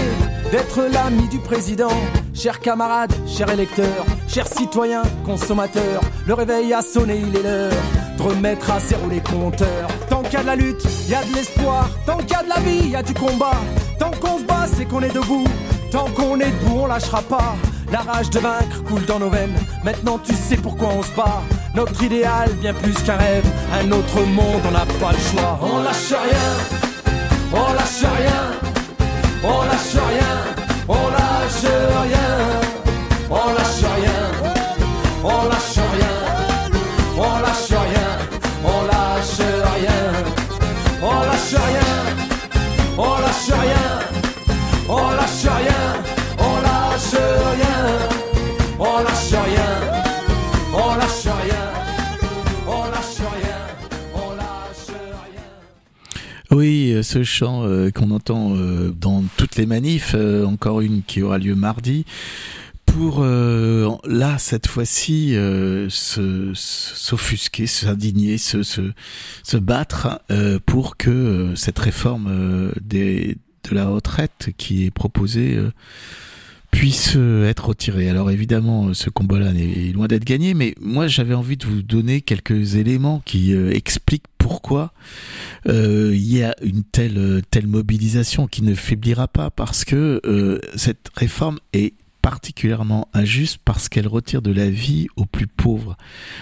d'être 0.53 0.83
l'ami 0.91 1.29
du 1.29 1.41
président. 1.41 1.91
Chers 2.33 2.61
camarades, 2.61 3.13
chers 3.27 3.51
électeurs, 3.51 4.07
chers 4.29 4.47
citoyens, 4.47 5.03
consommateurs, 5.25 6.03
le 6.27 6.35
réveil 6.35 6.73
a 6.73 6.83
sonné, 6.83 7.21
il 7.27 7.37
est 7.37 7.43
l'heure 7.43 7.73
de 8.17 8.23
remettre 8.23 8.71
à 8.71 8.81
zéro 8.81 9.09
les 9.09 9.21
compteurs. 9.21 9.89
Tant 10.09 10.23
qu'il 10.23 10.35
y 10.35 10.37
a 10.37 10.43
de 10.43 10.47
la 10.47 10.57
lutte, 10.57 10.83
il 11.07 11.11
y 11.11 11.15
a 11.15 11.25
de 11.25 11.35
l'espoir. 11.35 11.89
Tant 12.07 12.19
qu'il 12.19 12.31
y 12.31 12.35
a 12.35 12.43
de 12.43 12.49
la 12.49 12.61
vie, 12.61 12.81
il 12.85 12.91
y 12.91 12.97
a 12.97 13.03
du 13.03 13.15
combat. 13.15 13.61
Tant 13.99 14.11
qu'on 14.11 14.39
se 14.39 14.45
bat, 14.45 14.67
c'est 14.77 14.85
qu'on 14.85 15.03
est 15.03 15.15
debout. 15.15 15.47
Tant 15.91 16.07
qu'on 16.17 16.39
est 16.41 16.51
debout, 16.51 16.81
on 16.83 16.87
lâchera 16.87 17.23
pas. 17.23 17.57
La 17.93 18.01
rage 18.01 18.31
de 18.31 18.41
vaincre 18.41 18.83
coule 18.89 19.05
dans 19.07 19.19
nos 19.19 19.31
veines. 19.31 19.57
Maintenant, 19.85 20.19
tu 20.19 20.35
sais 20.35 20.57
pourquoi 20.57 20.89
on 20.89 21.03
se 21.03 21.13
bat. 21.17 21.43
Notre 21.75 22.03
idéal, 22.03 22.51
bien 22.61 22.75
plus 22.75 22.95
qu'un 23.05 23.17
rêve. 23.17 23.47
Un 23.73 23.93
autre 23.93 24.21
monde, 24.23 24.63
on 24.67 24.71
n'a 24.73 24.87
pas 25.01 25.13
le 25.13 25.19
choix. 25.19 25.59
On 25.63 25.83
lâche 25.83 26.11
rien. 26.11 26.49
On 27.53 27.73
lâche 27.75 28.03
rien. 28.19 28.43
On 29.45 29.63
lâche 29.63 29.95
rien. 29.95 30.33
On 30.89 31.09
lâche 31.11 31.73
rien. 32.03 32.29
On 33.31 33.53
lâche 33.53 33.85
rien. 33.85 33.96
Ce 57.17 57.23
chant 57.23 57.65
euh, 57.65 57.91
qu'on 57.91 58.11
entend 58.11 58.55
euh, 58.55 58.91
dans 58.91 59.25
toutes 59.39 59.57
les 59.57 59.65
manifs, 59.65 60.13
euh, 60.15 60.45
encore 60.45 60.83
une 60.83 61.03
qui 61.03 61.23
aura 61.23 61.39
lieu 61.39 61.55
mardi, 61.55 62.05
pour 62.85 63.25
là 63.25 64.39
cette 64.39 64.67
fois-ci 64.69 65.37
s'offusquer, 65.91 67.67
s'indigner, 67.67 68.39
se, 68.39 68.63
se, 68.63 68.93
se 69.43 69.57
battre 69.57 70.21
pour 70.65 70.97
que 70.97 71.53
cette 71.57 71.79
réforme 71.79 72.73
des, 72.81 73.37
de 73.69 73.75
la 73.75 73.89
retraite 73.89 74.51
qui 74.57 74.87
est 74.87 74.91
proposée 74.91 75.59
puisse 76.71 77.17
être 77.17 77.69
retirée. 77.69 78.09
Alors 78.09 78.31
évidemment, 78.31 78.93
ce 78.95 79.11
combat-là 79.11 79.53
est 79.53 79.93
loin 79.93 80.07
d'être 80.07 80.25
gagné, 80.25 80.55
mais 80.55 80.75
moi 80.81 81.07
j'avais 81.09 81.35
envie 81.35 81.57
de 81.57 81.67
vous 81.67 81.83
donner 81.83 82.21
quelques 82.21 82.75
éléments 82.75 83.23
qui 83.25 83.53
expliquent 83.53 84.27
pourquoi 84.47 84.93
euh, 85.69 86.13
il 86.15 86.33
y 86.33 86.45
a 86.45 86.55
une 86.63 86.85
telle 86.85 87.67
mobilisation 87.67 88.47
qui 88.47 88.63
ne 88.63 88.77
faiblira 88.77 89.27
pas 89.27 89.51
parce 89.51 89.85
que 89.85 90.21
euh, 90.25 90.61
cette 90.77 91.11
réforme 91.17 91.59
est 91.73 91.95
particulièrement 92.23 93.09
injuste 93.13 93.59
parce 93.65 93.89
qu'elle 93.89 94.07
retire 94.07 94.43
de 94.43 94.53
la 94.53 94.71
vie 94.71 95.09
aux 95.17 95.27
plus 95.27 95.49
pauvres. 95.49 95.97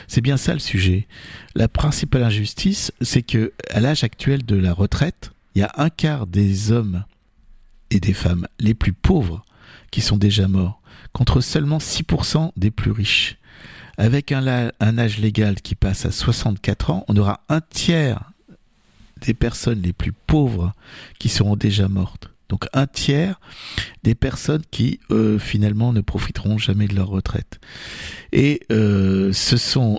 C'est 0.07 0.21
bien 0.21 0.37
ça 0.37 0.53
le 0.53 0.59
sujet. 0.59 1.09
La 1.55 1.67
principale 1.67 2.25
injustice, 2.25 2.93
c'est 3.01 3.23
que 3.23 3.55
à 3.71 3.81
l'âge 3.81 4.05
actuel 4.05 4.45
de 4.45 4.57
la 4.57 4.75
retraite, 4.75 5.33
il 5.55 5.61
y 5.61 5.63
a 5.63 5.73
un 5.79 5.89
quart 5.89 6.27
des 6.27 6.73
hommes 6.73 7.05
et 7.91 8.01
des 8.01 8.13
femmes 8.13 8.47
les 8.61 8.75
plus 8.75 8.93
pauvres 8.93 9.47
qui 9.95 10.01
sont 10.01 10.17
déjà 10.17 10.49
morts, 10.49 10.81
contre 11.13 11.41
seulement 11.41 11.79
6% 11.79 12.51
des 12.57 12.73
plus 12.73 12.91
riches. 12.91 13.39
Avec 13.97 14.33
un, 14.33 14.73
un, 14.81 14.99
âge 14.99 15.19
légal 15.19 15.61
qui 15.61 15.77
passe 15.77 16.05
à 16.05 16.11
64 16.11 16.91
ans, 16.91 17.05
on 17.07 17.17
aura 17.17 17.45
un 17.49 17.61
tiers 17.61 18.33
des 19.21 19.35
personnes 19.35 19.81
les 19.83 19.93
plus 19.93 20.11
pauvres 20.11 20.73
qui 21.21 21.29
seront 21.29 21.55
déjà 21.55 21.87
mortes. 21.87 22.34
Donc 22.55 22.69
un 22.73 22.87
tiers 22.87 23.41
des 24.05 24.15
personnes 24.15 24.63
qui 24.71 25.01
euh, 25.11 25.41
finalement 25.41 25.93
ne 25.93 26.01
profiteront 26.01 26.57
jamais 26.57 26.87
de 26.87 26.95
leur 26.95 27.09
retraite. 27.09 27.59
Et 28.33 28.61
euh, 28.71 29.33
ce 29.33 29.57
sont 29.57 29.99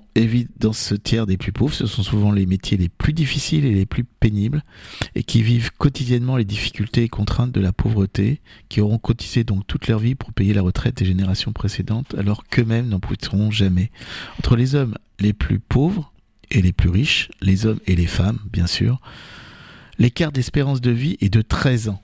dans 0.57 0.71
ce 0.71 0.95
tiers 0.95 1.25
des 1.25 1.35
plus 1.35 1.51
pauvres, 1.51 1.73
ce 1.73 1.85
sont 1.85 2.01
souvent 2.01 2.31
les 2.31 2.45
métiers 2.45 2.77
les 2.77 2.87
plus 2.87 3.11
difficiles 3.11 3.65
et 3.65 3.73
les 3.73 3.85
plus 3.85 4.05
pénibles 4.05 4.63
et 5.15 5.23
qui 5.23 5.43
vivent 5.43 5.71
quotidiennement 5.77 6.37
les 6.37 6.45
difficultés 6.45 7.03
et 7.03 7.09
contraintes 7.09 7.51
de 7.51 7.59
la 7.59 7.73
pauvreté, 7.73 8.39
qui 8.69 8.79
auront 8.79 8.99
cotisé 8.99 9.43
donc 9.43 9.67
toute 9.67 9.89
leur 9.89 9.99
vie 9.99 10.15
pour 10.15 10.31
payer 10.31 10.53
la 10.53 10.61
retraite 10.61 10.95
des 10.95 11.05
générations 11.05 11.51
précédentes, 11.51 12.15
alors 12.17 12.45
qu'eux-mêmes 12.45 12.87
n'en 12.87 13.01
profiteront 13.01 13.51
jamais. 13.51 13.91
Entre 14.39 14.55
les 14.55 14.75
hommes 14.75 14.95
les 15.19 15.33
plus 15.33 15.59
pauvres 15.59 16.13
et 16.51 16.61
les 16.61 16.71
plus 16.71 16.89
riches, 16.89 17.29
les 17.41 17.65
hommes 17.65 17.81
et 17.85 17.97
les 17.97 18.07
femmes, 18.07 18.39
bien 18.49 18.67
sûr, 18.67 19.01
l'écart 19.99 20.31
d'espérance 20.31 20.79
de 20.79 20.91
vie 20.91 21.17
est 21.19 21.27
de 21.27 21.41
13 21.41 21.89
ans 21.89 22.01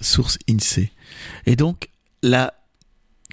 source 0.00 0.38
INSEE. 0.48 0.90
Et 1.46 1.56
donc, 1.56 1.88
la, 2.22 2.54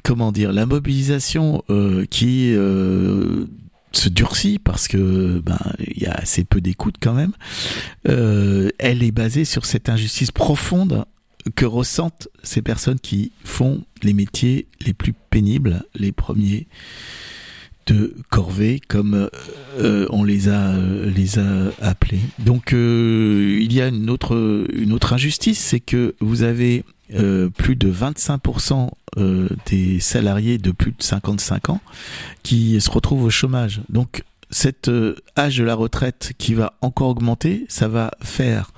comment 0.03 0.31
dire, 0.31 0.53
la 0.53 0.65
mobilisation 0.65 1.63
euh, 1.69 2.05
qui 2.05 2.53
euh, 2.53 3.45
se 3.91 4.09
durcit 4.09 4.59
parce 4.59 4.87
que 4.87 5.39
ben 5.39 5.59
il 5.79 6.03
y 6.03 6.05
a 6.05 6.13
assez 6.13 6.43
peu 6.43 6.61
d'écoute 6.61 6.95
quand 7.01 7.13
même. 7.13 7.33
Euh, 8.07 8.69
elle 8.77 9.03
est 9.03 9.11
basée 9.11 9.45
sur 9.45 9.65
cette 9.65 9.89
injustice 9.89 10.31
profonde 10.31 11.05
que 11.55 11.65
ressentent 11.65 12.27
ces 12.43 12.61
personnes 12.61 12.99
qui 12.99 13.31
font 13.43 13.83
les 14.01 14.13
métiers 14.13 14.67
les 14.81 14.93
plus 14.93 15.13
pénibles, 15.29 15.83
les 15.93 16.11
premiers 16.11 16.67
de 17.85 18.15
corvée 18.29 18.81
comme 18.87 19.29
euh, 19.79 20.07
on 20.09 20.23
les 20.23 20.49
a 20.49 20.71
euh, 20.71 21.09
les 21.09 21.39
a 21.39 21.71
appelés. 21.81 22.21
Donc 22.39 22.73
euh, 22.73 23.57
il 23.61 23.73
y 23.73 23.81
a 23.81 23.87
une 23.87 24.09
autre 24.09 24.67
une 24.73 24.93
autre 24.93 25.13
injustice, 25.13 25.59
c'est 25.59 25.79
que 25.79 26.15
vous 26.19 26.43
avez 26.43 26.83
plus 27.57 27.75
de 27.75 27.91
25% 27.91 28.89
des 29.67 29.99
salariés 29.99 30.57
de 30.57 30.71
plus 30.71 30.91
de 30.91 31.03
55 31.03 31.69
ans 31.69 31.79
qui 32.41 32.81
se 32.81 32.89
retrouvent 32.89 33.25
au 33.25 33.29
chômage. 33.29 33.81
Donc 33.89 34.23
cet 34.49 34.89
âge 35.37 35.57
de 35.57 35.63
la 35.63 35.75
retraite 35.75 36.33
qui 36.39 36.55
va 36.55 36.73
encore 36.81 37.09
augmenter, 37.09 37.67
ça 37.69 37.87
va 37.87 38.09
faire 38.23 38.71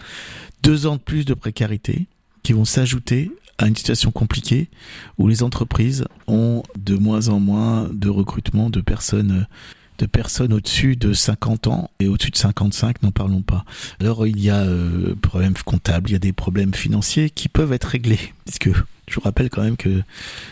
deux 0.61 0.87
ans 0.87 0.97
de 0.97 1.01
plus 1.01 1.23
de 1.23 1.33
précarité 1.33 2.07
qui 2.43 2.51
vont 2.51 2.65
s'ajouter 2.65 3.31
à 3.57 3.67
une 3.67 3.75
situation 3.75 4.11
compliquée 4.11 4.69
où 5.17 5.27
les 5.27 5.43
entreprises 5.43 6.05
ont 6.27 6.63
de 6.77 6.95
moins 6.95 7.29
en 7.29 7.39
moins 7.39 7.89
de 7.91 8.09
recrutement 8.09 8.69
de 8.69 8.81
personnes 8.81 9.47
de 9.97 10.05
personnes 10.05 10.53
au-dessus 10.53 10.95
de 10.95 11.11
50 11.11 11.65
ans. 11.65 11.89
Et 11.99 12.07
au-dessus 12.07 12.29
de 12.29 12.37
55, 12.37 13.01
n'en 13.01 13.09
parlons 13.09 13.41
pas. 13.41 13.65
Alors 13.99 14.27
il 14.27 14.39
y 14.39 14.51
a 14.51 14.57
euh, 14.59 15.15
problèmes 15.15 15.55
comptables, 15.65 16.11
il 16.11 16.13
y 16.13 16.15
a 16.15 16.19
des 16.19 16.33
problèmes 16.33 16.75
financiers 16.75 17.31
qui 17.31 17.49
peuvent 17.49 17.73
être 17.73 17.85
réglés, 17.85 18.19
puisque 18.45 18.69
je 19.07 19.15
vous 19.15 19.21
rappelle 19.21 19.49
quand 19.49 19.63
même 19.63 19.77
que 19.77 20.01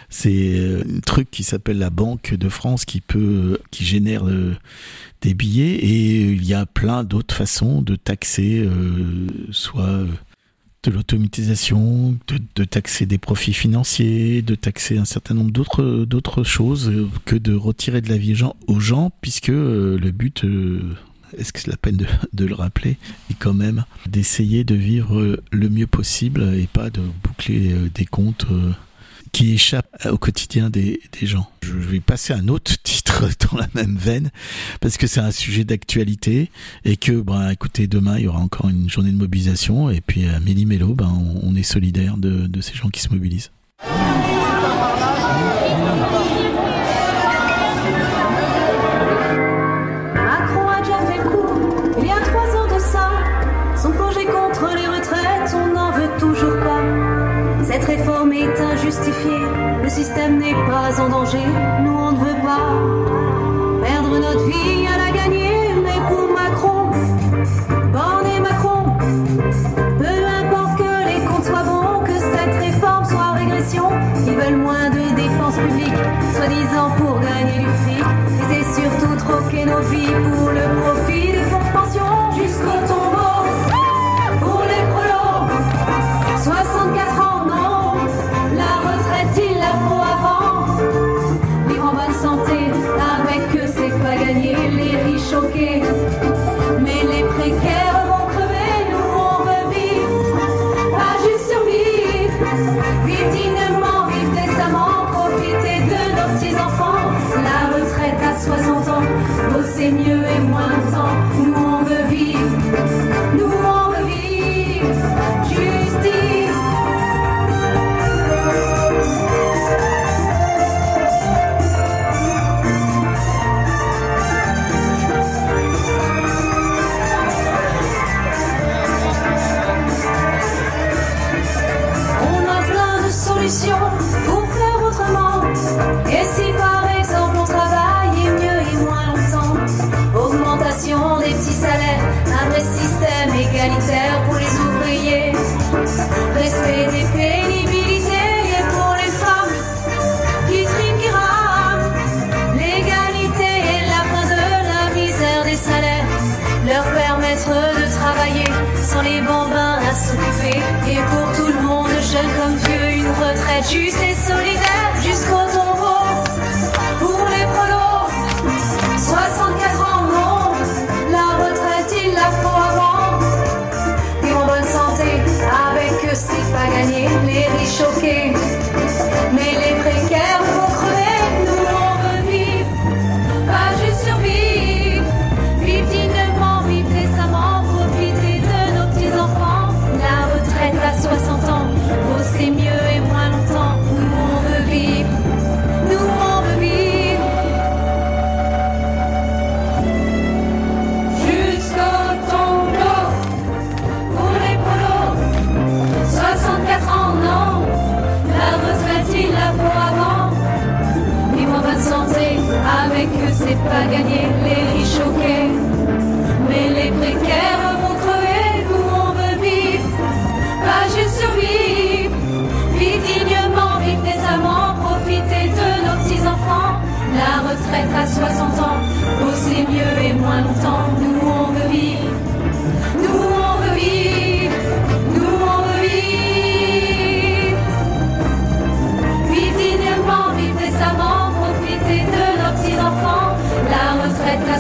c'est 0.10 0.58
euh, 0.58 0.84
un 0.90 1.00
truc 1.02 1.30
qui 1.30 1.44
s'appelle 1.44 1.78
la 1.78 1.90
Banque 1.90 2.34
de 2.34 2.48
France 2.48 2.86
qui 2.86 3.02
peut, 3.02 3.60
qui 3.70 3.84
génère 3.84 4.28
euh, 4.28 4.56
des 5.22 5.34
billets. 5.34 5.76
Et 5.76 6.22
il 6.32 6.46
y 6.46 6.54
a 6.54 6.66
plein 6.66 7.04
d'autres 7.04 7.36
façons 7.36 7.82
de 7.82 7.96
taxer, 7.96 8.62
euh, 8.64 9.28
soit 9.52 10.06
de 10.86 10.92
l'automatisation, 10.92 12.18
de, 12.56 12.64
taxer 12.64 13.06
des 13.06 13.18
profits 13.18 13.54
financiers, 13.54 14.42
de 14.42 14.56
taxer 14.56 14.98
un 14.98 15.06
certain 15.06 15.34
nombre 15.34 15.52
d'autres 15.52 16.06
d'autres 16.06 16.44
choses 16.44 16.92
que 17.26 17.36
de 17.36 17.54
retirer 17.54 18.02
de 18.02 18.10
la 18.10 18.18
vie 18.18 18.36
aux 18.68 18.80
gens, 18.80 19.12
puisque 19.22 19.50
euh, 19.50 19.98
le 19.98 20.12
but, 20.12 20.44
euh, 20.44 20.82
est-ce 21.38 21.54
que 21.54 21.60
c'est 21.60 21.72
la 21.72 21.78
peine 21.78 21.98
de, 21.98 22.46
le 22.46 22.54
rappeler, 22.54 22.98
est 23.30 23.36
quand 23.38 23.54
même 23.54 23.86
d'essayer 24.08 24.64
de 24.64 24.76
vivre 24.76 25.42
le 25.52 25.70
mieux 25.70 25.88
possible 25.88 26.44
et 26.56 26.68
pas 26.68 26.90
de 26.90 27.02
boucler 27.24 27.72
euh, 27.74 27.90
des 27.94 28.06
comptes 28.06 28.46
qui 29.36 29.52
échappe 29.52 29.86
au 30.10 30.18
quotidien 30.18 30.70
des, 30.70 31.02
gens. 31.24 31.50
Je 31.62 31.74
vais 31.74 32.00
passer 32.00 32.32
un 32.32 32.48
autre 32.48 32.72
titre 32.84 33.28
dans 33.52 33.58
la 33.58 33.68
même 33.76 33.98
veine 33.98 34.32
parce 34.80 34.96
que 34.96 35.08
c'est 35.08 35.20
un 35.20 35.32
sujet 35.32 35.66
d'actualité 35.66 36.50
et 36.86 36.96
que, 36.96 37.20
ben, 37.20 37.50
écoutez, 37.50 37.88
demain 37.88 38.18
il 38.18 38.24
y 38.24 38.28
aura 38.30 38.40
encore 38.40 38.70
une 38.70 38.90
journée 38.90 39.12
de 39.12 39.18
mobilisation 39.18 39.90
et 39.90 40.00
puis 40.00 40.26
à 40.26 40.40
Méli-Mélo, 40.40 40.94
ben, 40.94 41.12
on, 41.44 41.54
est 41.54 41.64
solidaire 41.64 42.16
de 42.16 42.62
ces 42.62 42.76
gens 42.76 42.88
qui 42.88 43.02
se 43.02 43.10
mobilisent. 43.10 43.52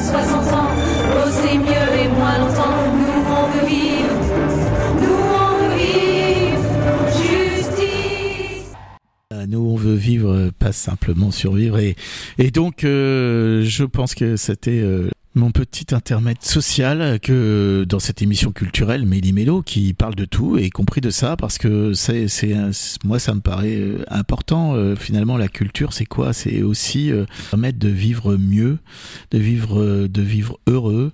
60 0.05 0.53
ans, 0.53 0.69
bosser 1.13 1.57
mieux 1.57 1.99
et 1.99 2.07
moins 2.09 2.37
longtemps. 2.37 2.77
Nous, 2.95 3.23
on 3.27 3.47
veut 3.49 3.67
vivre. 3.67 4.15
Nous, 5.01 5.19
on 5.33 5.57
veut 5.57 5.75
vivre. 5.77 6.61
Justice. 7.17 8.73
Euh, 9.33 9.45
Nous, 9.47 9.59
on 9.59 9.75
veut 9.75 9.95
vivre, 9.95 10.51
pas 10.59 10.71
simplement 10.71 11.31
survivre. 11.31 11.79
Et, 11.79 11.95
et 12.37 12.51
donc, 12.51 12.83
euh, 12.83 13.63
je 13.63 13.83
pense 13.83 14.13
que 14.13 14.35
c'était 14.37 14.79
euh, 14.81 15.09
mon 15.35 15.51
petit 15.51 15.93
intermède 15.93 16.41
social 16.41 17.19
que 17.19 17.31
euh, 17.33 17.85
dans 17.85 17.99
cette 17.99 18.21
émission 18.21 18.51
culturelle 18.51 19.05
Méli 19.05 19.33
Mélo 19.33 19.61
qui 19.61 19.93
parle 19.93 20.15
de 20.15 20.23
tout, 20.25 20.57
et 20.57 20.65
y 20.65 20.69
compris 20.69 21.01
de 21.01 21.09
ça, 21.09 21.35
parce 21.35 21.57
que 21.57 21.93
c'est, 21.93 22.27
c'est, 22.29 22.55
moi, 23.03 23.19
ça 23.19 23.33
me 23.35 23.41
paraît 23.41 23.75
euh, 23.75 24.03
important. 24.09 24.75
euh, 24.75 24.95
finalement, 24.95 25.37
la 25.37 25.47
culture, 25.49 25.91
c'est 25.93 26.05
quoi? 26.05 26.31
C'est 26.33 26.61
aussi 26.63 27.11
euh, 27.11 27.25
permettre 27.51 27.79
de 27.79 27.89
vivre 27.89 28.37
mieux, 28.37 28.77
de 29.31 29.37
vivre, 29.37 29.81
euh, 29.81 30.07
de 30.07 30.21
vivre 30.21 30.57
heureux. 30.67 31.11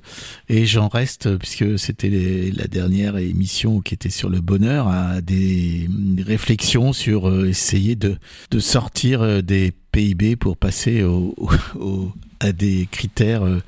Et 0.50 0.66
j'en 0.66 0.88
reste, 0.88 1.26
euh, 1.26 1.38
puisque 1.38 1.80
c'était 1.80 2.52
la 2.56 2.68
dernière 2.68 3.18
émission 3.18 3.82
qui 3.82 3.96
était 3.96 4.10
sur 4.12 4.30
le 4.30 4.40
bonheur, 4.40 4.88
à 4.88 5.22
des, 5.22 5.90
réflexions 6.26 6.94
sur 6.94 7.28
euh, 7.28 7.48
essayer 7.48 7.96
de, 7.96 8.18
de 8.52 8.60
sortir 8.60 9.22
euh, 9.24 9.42
des 9.42 9.74
PIB 9.92 10.36
pour 10.36 10.56
passer 10.58 11.04
au, 11.04 11.36
au- 11.80 12.12
à 12.40 12.52
des 12.54 12.88
critères 12.90 13.44
euh, 13.44 13.60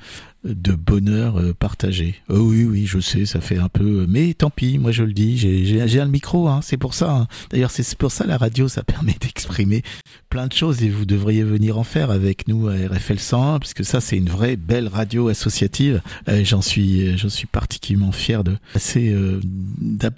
de 0.44 0.72
bonheur 0.74 1.38
euh, 1.40 1.54
partagé. 1.54 2.16
Oh 2.28 2.38
oui, 2.38 2.64
oui, 2.64 2.86
je 2.86 2.98
sais, 3.00 3.24
ça 3.26 3.40
fait 3.40 3.58
un 3.58 3.68
peu... 3.68 4.06
Mais 4.08 4.34
tant 4.34 4.50
pis, 4.50 4.78
moi 4.78 4.92
je 4.92 5.02
le 5.02 5.12
dis, 5.12 5.36
j'ai- 5.38 6.00
un 6.00 6.06
micro, 6.06 6.48
hein, 6.48 6.60
c'est 6.62 6.76
pour 6.76 6.92
ça. 6.94 7.10
hein. 7.12 7.26
D'ailleurs, 7.50 7.70
c'est 7.70 7.96
pour 7.96 8.10
ça 8.12 8.26
la 8.26 8.36
radio, 8.36 8.68
ça 8.68 8.82
permet 8.84 9.14
d'exprimer 9.20 9.82
plein 10.28 10.46
de 10.48 10.52
choses 10.52 10.82
et 10.82 10.88
vous 10.90 11.04
devriez 11.06 11.44
venir 11.44 11.78
en 11.78 11.84
faire 11.84 12.10
avec 12.10 12.48
nous 12.48 12.66
à 12.68 12.72
RFL 12.74 13.18
101 13.20 13.58
parce 13.60 13.72
que 13.72 13.84
ça 13.84 14.00
c'est 14.00 14.16
une 14.16 14.28
vraie 14.28 14.56
belle 14.56 14.88
radio 14.88 15.28
associative. 15.28 16.02
Euh, 16.28 16.44
j'en 16.44 16.60
suis 16.60 17.16
j'en 17.16 17.28
suis 17.28 17.46
particulièrement 17.46 18.10
fier 18.10 18.42
de 18.42 18.56
euh, 18.96 19.40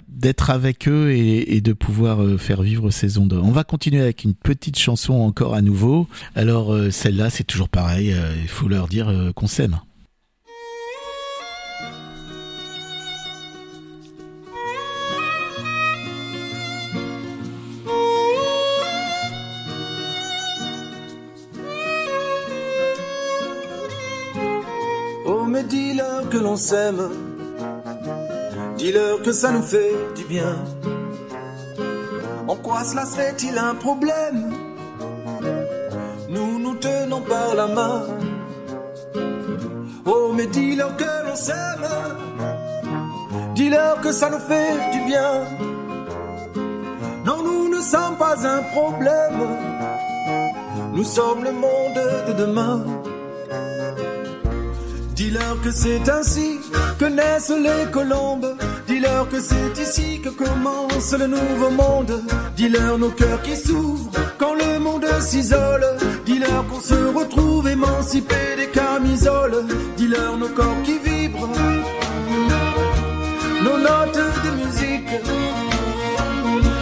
d'être 0.09 0.49
avec 0.49 0.87
eux 0.87 1.11
et, 1.11 1.55
et 1.55 1.61
de 1.61 1.73
pouvoir 1.73 2.23
euh, 2.23 2.37
faire 2.39 2.63
vivre 2.63 2.89
ces 2.89 3.19
ondes. 3.19 3.33
On 3.33 3.51
va 3.51 3.63
continuer 3.63 4.01
avec 4.01 4.23
une 4.23 4.33
petite 4.33 4.79
chanson 4.79 5.13
encore 5.13 5.53
à 5.53 5.61
nouveau. 5.61 6.07
Alors 6.35 6.73
euh, 6.73 6.89
celle-là 6.89 7.29
c'est 7.29 7.43
toujours 7.43 7.69
pareil, 7.69 8.11
euh, 8.11 8.33
il 8.41 8.47
faut 8.49 8.67
leur 8.67 8.87
dire 8.87 9.09
euh, 9.09 9.31
qu'on 9.33 9.47
s'aime. 9.47 9.77
S'aime. 26.57 27.09
Dis-leur 28.77 29.21
que 29.21 29.31
ça 29.31 29.51
nous 29.51 29.61
fait 29.61 29.95
du 30.15 30.23
bien. 30.25 30.55
En 32.47 32.55
quoi 32.55 32.83
cela 32.83 33.05
serait-il 33.05 33.57
un 33.57 33.75
problème? 33.75 34.53
Nous 36.29 36.59
nous 36.59 36.75
tenons 36.75 37.21
par 37.21 37.55
la 37.55 37.67
main. 37.67 38.03
Oh, 40.05 40.31
mais 40.33 40.47
dis-leur 40.47 40.95
que 40.95 41.27
l'on 41.27 41.35
s'aime. 41.35 41.87
Dis-leur 43.55 43.99
que 44.01 44.11
ça 44.11 44.29
nous 44.29 44.39
fait 44.39 44.73
du 44.93 45.01
bien. 45.05 45.31
Non, 47.25 47.43
nous 47.43 47.69
ne 47.69 47.81
sommes 47.81 48.17
pas 48.17 48.37
un 48.47 48.61
problème. 48.75 49.41
Nous 50.93 51.03
sommes 51.03 51.43
le 51.43 51.51
monde 51.51 52.01
de 52.27 52.33
demain. 52.33 52.83
Dis-leur 55.17 55.59
que 55.63 55.71
c'est 55.71 56.07
ainsi 56.07 56.59
que 56.99 57.05
naissent 57.05 57.49
les 57.49 57.91
colombes. 57.91 58.55
Dis-leur 58.87 59.27
que 59.27 59.39
c'est 59.41 59.81
ici 59.81 60.21
que 60.21 60.29
commence 60.29 61.11
le 61.11 61.25
nouveau 61.25 61.71
monde. 61.71 62.23
Dis-leur 62.55 62.99
nos 62.99 63.09
cœurs 63.09 63.41
qui 63.41 63.55
s'ouvrent 63.55 64.11
quand 64.37 64.53
le 64.53 64.77
monde 64.77 65.07
s'isole. 65.19 65.87
Dis-leur 66.23 66.67
qu'on 66.67 66.79
se 66.79 66.93
retrouve 67.19 67.67
émancipés 67.67 68.55
des 68.57 68.67
camisoles. 68.67 69.65
Dis-leur 69.97 70.37
nos 70.37 70.49
corps 70.49 70.83
qui 70.83 70.99
vibrent, 70.99 71.49
nos 73.63 73.77
notes 73.79 74.21
de 74.45 74.51
musique. 74.61 75.09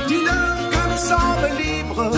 Dis-leur 0.09 0.57
que 0.73 0.81
nous 0.91 1.03
sommes 1.09 1.47
libres. 1.57 2.11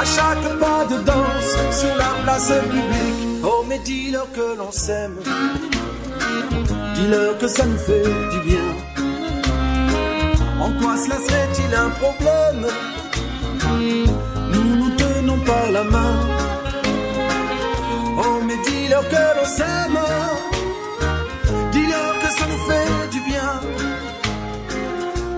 À 0.00 0.04
chaque 0.04 0.58
pas 0.60 0.84
de 0.92 1.02
danse 1.02 1.54
sur 1.80 1.94
la 1.96 2.10
place 2.22 2.52
publique. 2.70 3.26
Oh, 3.42 3.55
mais 3.76 3.82
dis-leur 3.84 4.30
que 4.32 4.56
l'on 4.58 4.72
s'aime. 4.72 5.16
Dis-leur 6.94 7.38
que 7.38 7.48
ça 7.48 7.64
nous 7.64 7.78
fait 7.78 8.02
du 8.32 8.40
bien. 8.48 8.68
En 10.60 10.70
quoi 10.80 10.96
cela 10.96 11.16
serait-il 11.16 11.74
un 11.74 11.90
problème? 12.02 12.66
Nous 14.52 14.76
nous 14.76 14.90
tenons 14.96 15.38
par 15.40 15.70
la 15.70 15.84
main. 15.84 16.14
Oh, 18.18 18.40
mais 18.46 18.58
dis-leur 18.66 19.06
que 19.08 19.24
l'on 19.36 19.48
s'aime. 19.58 19.98
Dis-leur 21.72 22.12
que 22.22 22.30
ça 22.38 22.44
nous 22.50 22.62
fait 22.68 23.08
du 23.10 23.20
bien. 23.30 23.50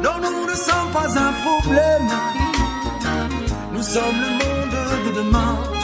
Non, 0.05 0.17
nous 0.23 0.47
ne 0.51 0.57
sommes 0.67 0.91
pas 0.93 1.11
un 1.27 1.33
problème. 1.47 2.11
Nous 3.73 3.83
sommes 3.83 4.21
le 4.25 4.31
monde 4.41 5.07
de 5.07 5.23
demain. 5.23 5.78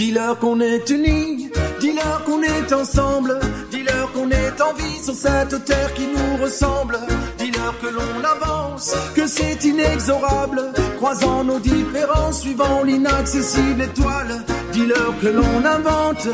Dis-leur 0.00 0.38
qu'on 0.38 0.60
est 0.60 0.88
unis, 0.88 1.50
dis-leur 1.78 2.24
qu'on 2.24 2.42
est 2.42 2.72
ensemble, 2.72 3.38
dis-leur 3.70 4.10
qu'on 4.12 4.30
est 4.30 4.58
en 4.58 4.72
vie 4.72 5.04
sur 5.04 5.12
cette 5.12 5.62
terre 5.66 5.92
qui 5.92 6.06
nous 6.06 6.42
ressemble. 6.42 6.98
Dis-leur 7.36 7.78
que 7.82 7.88
l'on 7.88 8.24
avance, 8.24 8.94
que 9.14 9.26
c'est 9.26 9.62
inexorable, 9.62 10.72
croisant 10.96 11.44
nos 11.44 11.58
différences, 11.58 12.40
suivant 12.40 12.82
l'inaccessible 12.82 13.82
étoile. 13.82 14.42
Dis-leur 14.72 15.18
que 15.20 15.28
l'on 15.28 15.66
invente 15.66 16.28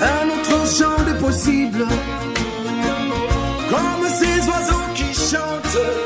un 0.00 0.26
autre 0.34 0.66
champ 0.68 1.04
des 1.04 1.20
possibles, 1.24 1.86
comme 3.70 4.08
ces 4.08 4.48
oiseaux 4.48 4.88
qui 4.96 5.14
chantent 5.14 6.05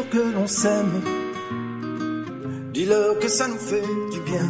dis-leur 0.00 0.08
que 0.08 0.34
l'on 0.34 0.46
s'aime. 0.46 1.00
Dis-leur 2.72 3.18
que 3.18 3.28
ça 3.28 3.48
nous 3.48 3.58
fait 3.58 3.82
du 4.12 4.20
bien. 4.20 4.48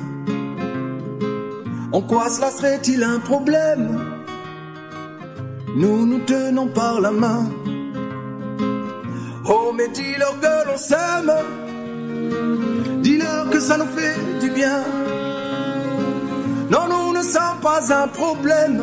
En 1.92 2.02
quoi 2.02 2.28
cela 2.28 2.50
serait-il 2.50 3.02
un 3.02 3.18
problème? 3.18 3.98
Nous 5.76 6.06
nous 6.06 6.20
tenons 6.20 6.68
par 6.68 7.00
la 7.00 7.10
main. 7.10 7.48
Oh, 9.48 9.72
mais 9.74 9.88
dis-leur 9.88 10.38
que 10.40 10.68
l'on 10.68 10.76
s'aime, 10.76 11.32
dis-leur 13.02 13.50
que 13.50 13.58
ça 13.58 13.76
nous 13.76 13.90
fait 13.96 14.16
du 14.40 14.50
bien. 14.50 14.84
Non, 16.70 16.86
nous 16.88 17.12
ne 17.18 17.22
sommes 17.22 17.60
pas 17.62 17.82
un 17.92 18.08
problème, 18.08 18.80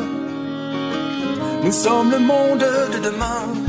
nous 1.64 1.72
sommes 1.72 2.10
le 2.10 2.18
monde 2.18 2.64
de 2.92 2.98
demain. 2.98 3.67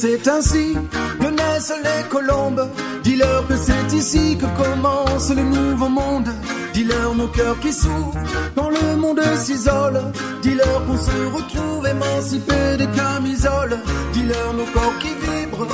C'est 0.00 0.28
ainsi 0.28 0.76
que 1.20 1.26
naissent 1.26 1.74
les 1.84 2.08
colombes. 2.08 2.66
Dis-leur 3.02 3.46
que 3.46 3.54
c'est 3.54 3.94
ici 3.94 4.38
que 4.40 4.46
commence 4.62 5.28
le 5.28 5.42
nouveau 5.42 5.90
monde. 5.90 6.30
Dis-leur 6.72 7.14
nos 7.14 7.26
cœurs 7.26 7.60
qui 7.60 7.70
souffrent 7.70 8.16
quand 8.56 8.70
le 8.70 8.96
monde 8.96 9.20
s'isole. 9.36 10.00
Dis-leur 10.40 10.86
qu'on 10.86 10.96
se 10.96 11.16
retrouve 11.36 11.86
émancipés 11.86 12.76
des 12.78 12.88
camisoles. 13.00 13.78
Dis-leur 14.14 14.54
nos 14.54 14.70
corps 14.72 14.98
qui 15.00 15.12
vibrent, 15.22 15.66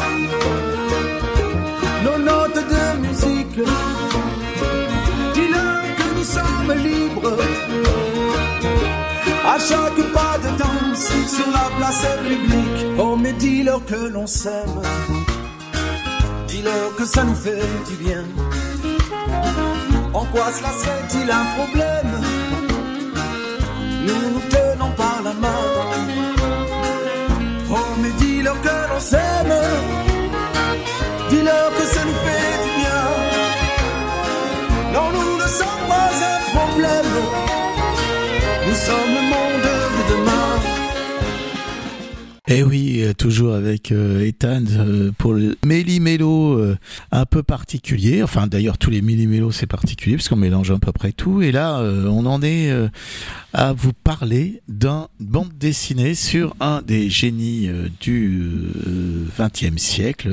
nos 2.05 2.18
notes 2.18 2.62
de 2.74 3.07
musique. 3.07 3.61
Dis-leur 5.35 5.83
que 5.99 6.07
nous 6.16 6.24
sommes 6.24 6.74
libres. 6.89 7.37
À 9.55 9.59
chaque 9.61 10.05
sur 10.97 11.51
la 11.53 11.68
place 11.76 12.07
publique, 12.26 12.86
oh 12.99 13.16
mais 13.16 13.32
dis-leur 13.34 13.84
que 13.84 14.09
l'on 14.09 14.26
s'aime, 14.26 14.80
dis-leur 16.49 16.94
que 16.97 17.05
ça 17.05 17.22
nous 17.24 17.34
fait 17.34 17.61
du 17.88 17.97
bien. 17.97 18.24
En 20.14 20.24
quoi 20.26 20.47
cela 20.57 20.70
serait-il 20.80 21.30
un 21.30 21.44
problème 21.59 22.12
Nous 24.07 24.30
nous 24.34 24.44
tenons 24.49 24.90
par 24.92 25.20
la 25.22 25.34
main. 25.34 25.64
Oh 27.70 27.90
mais 28.01 28.12
dis-leur 28.18 28.59
que 28.62 28.76
l'on 28.90 29.01
s'aime, 29.01 29.55
dis-leur 31.28 31.70
que 31.76 31.84
ça 31.94 32.01
nous 32.05 32.20
fait 32.26 32.57
du 32.64 32.70
bien. 32.80 33.03
Non, 34.94 35.11
nous 35.12 35.36
ne 35.36 35.49
sommes 35.49 35.84
pas 35.88 36.11
un 36.32 36.40
problème. 36.57 37.45
Eh 42.49 42.62
oui, 42.62 43.03
euh, 43.03 43.12
toujours 43.12 43.55
avec 43.55 43.90
euh, 43.90 44.24
Ethan 44.24 44.62
euh, 44.70 45.11
pour 45.18 45.34
le 45.34 45.59
méli-mélo 45.66 46.76
un 47.11 47.26
peu 47.26 47.42
particulier. 47.42 48.22
Enfin, 48.22 48.47
d'ailleurs, 48.47 48.78
tous 48.78 48.90
les 48.90 49.03
méli-mélos, 49.03 49.51
c'est 49.51 49.66
particulier 49.66 50.16
parce 50.16 50.28
qu'on 50.28 50.36
mélange 50.36 50.70
à 50.70 50.78
peu 50.78 50.92
près 50.92 51.11
tout. 51.11 51.42
Et 51.42 51.51
là, 51.51 51.80
on 51.80 52.24
en 52.26 52.42
est 52.42 52.72
à 53.53 53.72
vous 53.72 53.92
parler 53.92 54.62
d'un 54.68 55.09
bande 55.18 55.53
dessinée 55.59 56.14
sur 56.14 56.55
un 56.61 56.82
des 56.82 57.11
génies 57.11 57.68
du 58.01 58.51
XXe 59.38 59.80
siècle, 59.80 60.30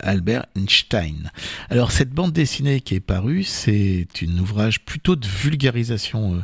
Albert 0.00 0.46
Einstein. 0.56 1.30
Alors, 1.70 1.92
cette 1.92 2.10
bande 2.10 2.32
dessinée 2.32 2.80
qui 2.80 2.94
est 2.94 3.00
parue, 3.00 3.44
c'est 3.44 4.06
un 4.22 4.38
ouvrage 4.38 4.84
plutôt 4.84 5.16
de 5.16 5.26
vulgarisation 5.26 6.42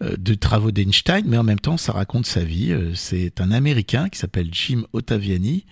de 0.00 0.34
travaux 0.34 0.70
d'Einstein, 0.70 1.24
mais 1.26 1.38
en 1.38 1.44
même 1.44 1.60
temps, 1.60 1.76
ça 1.76 1.92
raconte 1.92 2.26
sa 2.26 2.44
vie. 2.44 2.74
C'est 2.94 3.40
un 3.40 3.50
Américain 3.50 4.08
qui 4.08 4.18
s'appelle 4.18 4.33
Jim 4.42 4.84
Ottaviani 4.92 5.64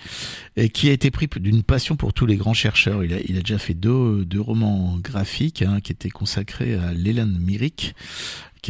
et 0.57 0.69
qui 0.69 0.89
a 0.89 0.93
été 0.93 1.11
pris 1.11 1.29
d'une 1.37 1.63
passion 1.63 1.97
pour 1.97 2.13
tous 2.13 2.27
les 2.27 2.37
grands 2.37 2.55
chercheurs. 2.55 3.05
Il 3.05 3.13
a, 3.15 3.41
déjà 3.41 3.59
fait 3.59 3.75
deux, 3.75 4.25
deux 4.25 4.41
romans 4.41 4.99
graphiques 5.03 5.63
hein, 5.63 5.81
qui 5.81 5.93
étaient 5.93 6.11
consacrés 6.11 6.75
à 6.75 6.93
Leland 6.93 7.27
Myrick 7.27 7.95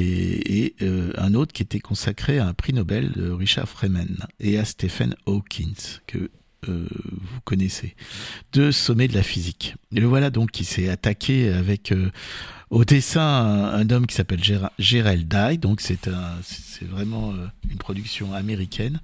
et 0.01 0.75
euh, 0.81 1.13
un 1.19 1.35
autre 1.35 1.53
qui 1.53 1.63
était 1.63 1.81
consacré 1.81 2.39
à 2.39 2.47
un 2.47 2.55
prix 2.55 2.73
Nobel 2.73 3.13
de 3.13 3.31
Richard 3.31 3.69
Freeman 3.69 4.17
et 4.41 4.59
à 4.59 4.65
Stephen 4.65 5.15
Hawkins 5.27 6.01
que 6.07 6.31
euh, 6.69 6.87
vous 6.89 7.41
connaissez, 7.45 7.97
de 8.53 8.71
sommet 8.71 9.09
de 9.09 9.15
la 9.15 9.25
physique. 9.25 9.75
Et 9.95 9.99
le 9.99 10.07
voilà 10.07 10.31
donc 10.31 10.53
qui 10.53 10.65
s'est 10.65 10.89
attaqué 10.89 11.49
avec 11.49 11.91
euh, 11.91 12.11
au 12.73 12.87
dessin 12.87 13.21
un, 13.21 13.91
homme 13.91 14.07
qui 14.07 14.15
s'appelle 14.15 14.43
Gerald 14.79 15.29
Dye, 15.29 15.59
donc 15.59 15.83
c'est 15.83 16.09
un, 16.09 16.39
c'est 16.43 16.87
vraiment 16.87 17.33
euh, 17.33 17.47
une 17.71 17.77
production 17.77 18.33
américaine, 18.33 18.99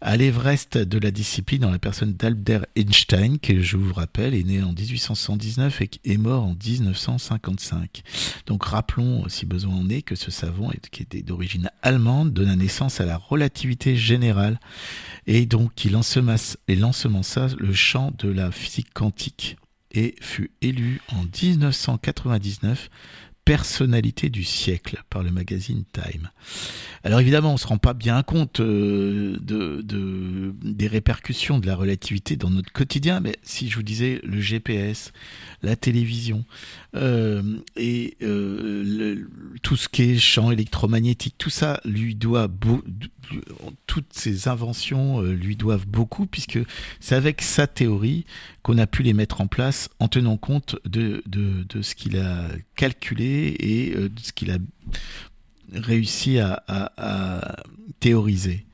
à 0.00 0.16
l'Everest 0.16 0.76
de 0.76 0.98
la 0.98 1.12
discipline 1.12 1.62
dans 1.62 1.70
la 1.70 1.78
personne 1.78 2.14
d'Albert 2.14 2.66
Einstein, 2.74 3.38
qui 3.38 3.62
je 3.62 3.76
vous 3.76 3.94
rappelle 3.94 4.34
est 4.34 4.42
né 4.42 4.60
en 4.60 4.72
1879 4.72 5.82
et 5.82 5.90
est 6.04 6.16
mort 6.16 6.42
en 6.42 6.56
1955. 6.56 8.02
Donc 8.46 8.64
rappelons, 8.64 9.28
si 9.28 9.46
besoin 9.46 9.74
en 9.76 9.88
est, 9.88 10.02
que 10.02 10.16
ce 10.16 10.32
savant, 10.32 10.72
qui 10.90 11.02
était 11.04 11.22
d'origine 11.22 11.70
allemande, 11.82 12.32
donna 12.32 12.56
naissance 12.56 13.00
à 13.00 13.06
la 13.06 13.18
relativité 13.18 13.94
générale 13.94 14.58
et 15.28 15.46
donc 15.46 15.84
il 15.84 15.94
ensemença, 15.94 16.58
il 16.66 16.84
ensemença 16.84 17.46
le 17.56 17.72
champ 17.72 18.12
de 18.18 18.28
la 18.28 18.50
physique 18.50 18.92
quantique 18.92 19.56
et 19.96 20.14
fut 20.20 20.50
élu 20.62 21.00
en 21.08 21.24
1999 21.42 22.88
personnalité 23.44 24.28
du 24.28 24.42
siècle 24.42 25.04
par 25.08 25.22
le 25.22 25.30
magazine 25.30 25.84
Time. 25.92 26.30
Alors 27.04 27.20
évidemment, 27.20 27.52
on 27.54 27.56
se 27.56 27.66
rend 27.68 27.78
pas 27.78 27.94
bien 27.94 28.24
compte 28.24 28.58
euh, 28.58 29.36
de, 29.40 29.82
de- 29.82 30.52
des 30.64 30.88
répercussions 30.88 31.60
de 31.60 31.66
la 31.68 31.76
relativité 31.76 32.34
dans 32.34 32.50
notre 32.50 32.72
quotidien, 32.72 33.20
mais 33.20 33.36
si 33.44 33.68
je 33.70 33.76
vous 33.76 33.84
disais 33.84 34.20
le 34.24 34.40
GPS, 34.40 35.12
la 35.62 35.76
télévision 35.76 36.44
euh, 36.96 37.58
et 37.76 38.16
euh, 38.22 39.24
tout 39.62 39.76
ce 39.76 39.88
qui 39.88 40.02
est 40.02 40.18
champ 40.18 40.50
électromagnétique, 40.50 41.36
tout 41.38 41.48
ça 41.50 41.80
lui 41.84 42.16
doit 42.16 42.48
toutes 43.86 44.12
ces 44.12 44.48
inventions 44.48 45.22
euh, 45.22 45.32
lui 45.32 45.56
doivent 45.56 45.86
beaucoup 45.86 46.26
puisque 46.26 46.58
c'est 47.00 47.14
avec 47.14 47.42
sa 47.42 47.66
théorie 47.66 48.24
qu'on 48.62 48.78
a 48.78 48.86
pu 48.86 49.02
les 49.02 49.12
mettre 49.12 49.40
en 49.40 49.46
place 49.46 49.88
en 49.98 50.08
tenant 50.08 50.36
compte 50.36 50.76
de, 50.84 51.22
ce 51.80 51.94
qu'il 51.94 52.18
a 52.18 52.48
calculé 52.74 53.56
et 53.58 53.94
euh, 53.96 54.08
de 54.08 54.20
ce 54.20 54.32
qu'il 54.32 54.50
a 54.50 54.58
réussi 55.72 56.38
à 56.38 56.62
théoriser. 57.98 58.66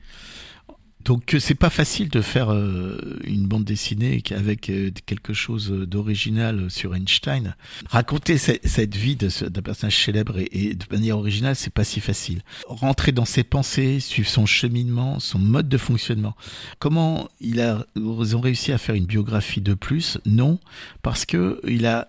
Donc 1.05 1.33
euh, 1.33 1.39
c'est 1.39 1.55
pas 1.55 1.69
facile 1.69 2.09
de 2.09 2.21
faire 2.21 2.51
euh, 2.51 3.19
une 3.25 3.45
bande 3.45 3.63
dessinée 3.65 4.21
avec 4.31 4.69
euh, 4.69 4.91
quelque 5.05 5.33
chose 5.33 5.69
d'original 5.69 6.69
sur 6.69 6.95
Einstein. 6.95 7.55
Raconter 7.89 8.37
ce- 8.37 8.51
cette 8.63 8.95
vie 8.95 9.15
d'un 9.15 9.61
personnage 9.61 9.97
célèbre 9.97 10.37
et, 10.39 10.73
de 10.75 10.85
manière 10.91 11.17
originale, 11.17 11.55
c'est 11.55 11.73
pas 11.73 11.83
si 11.83 11.99
facile. 11.99 12.41
Rentrer 12.67 13.11
dans 13.11 13.25
ses 13.25 13.43
pensées, 13.43 13.99
suivre 13.99 14.29
son 14.29 14.45
cheminement, 14.45 15.19
son 15.19 15.39
mode 15.39 15.67
de 15.69 15.77
fonctionnement. 15.77 16.35
Comment 16.79 17.27
il 17.41 17.59
a, 17.59 17.85
ils 17.95 18.35
ont 18.35 18.41
réussi 18.41 18.71
à 18.71 18.77
faire 18.77 18.95
une 18.95 19.05
biographie 19.05 19.61
de 19.61 19.73
plus? 19.73 20.17
Non, 20.25 20.59
parce 21.01 21.25
que 21.25 21.59
il 21.67 21.85
a 21.85 22.07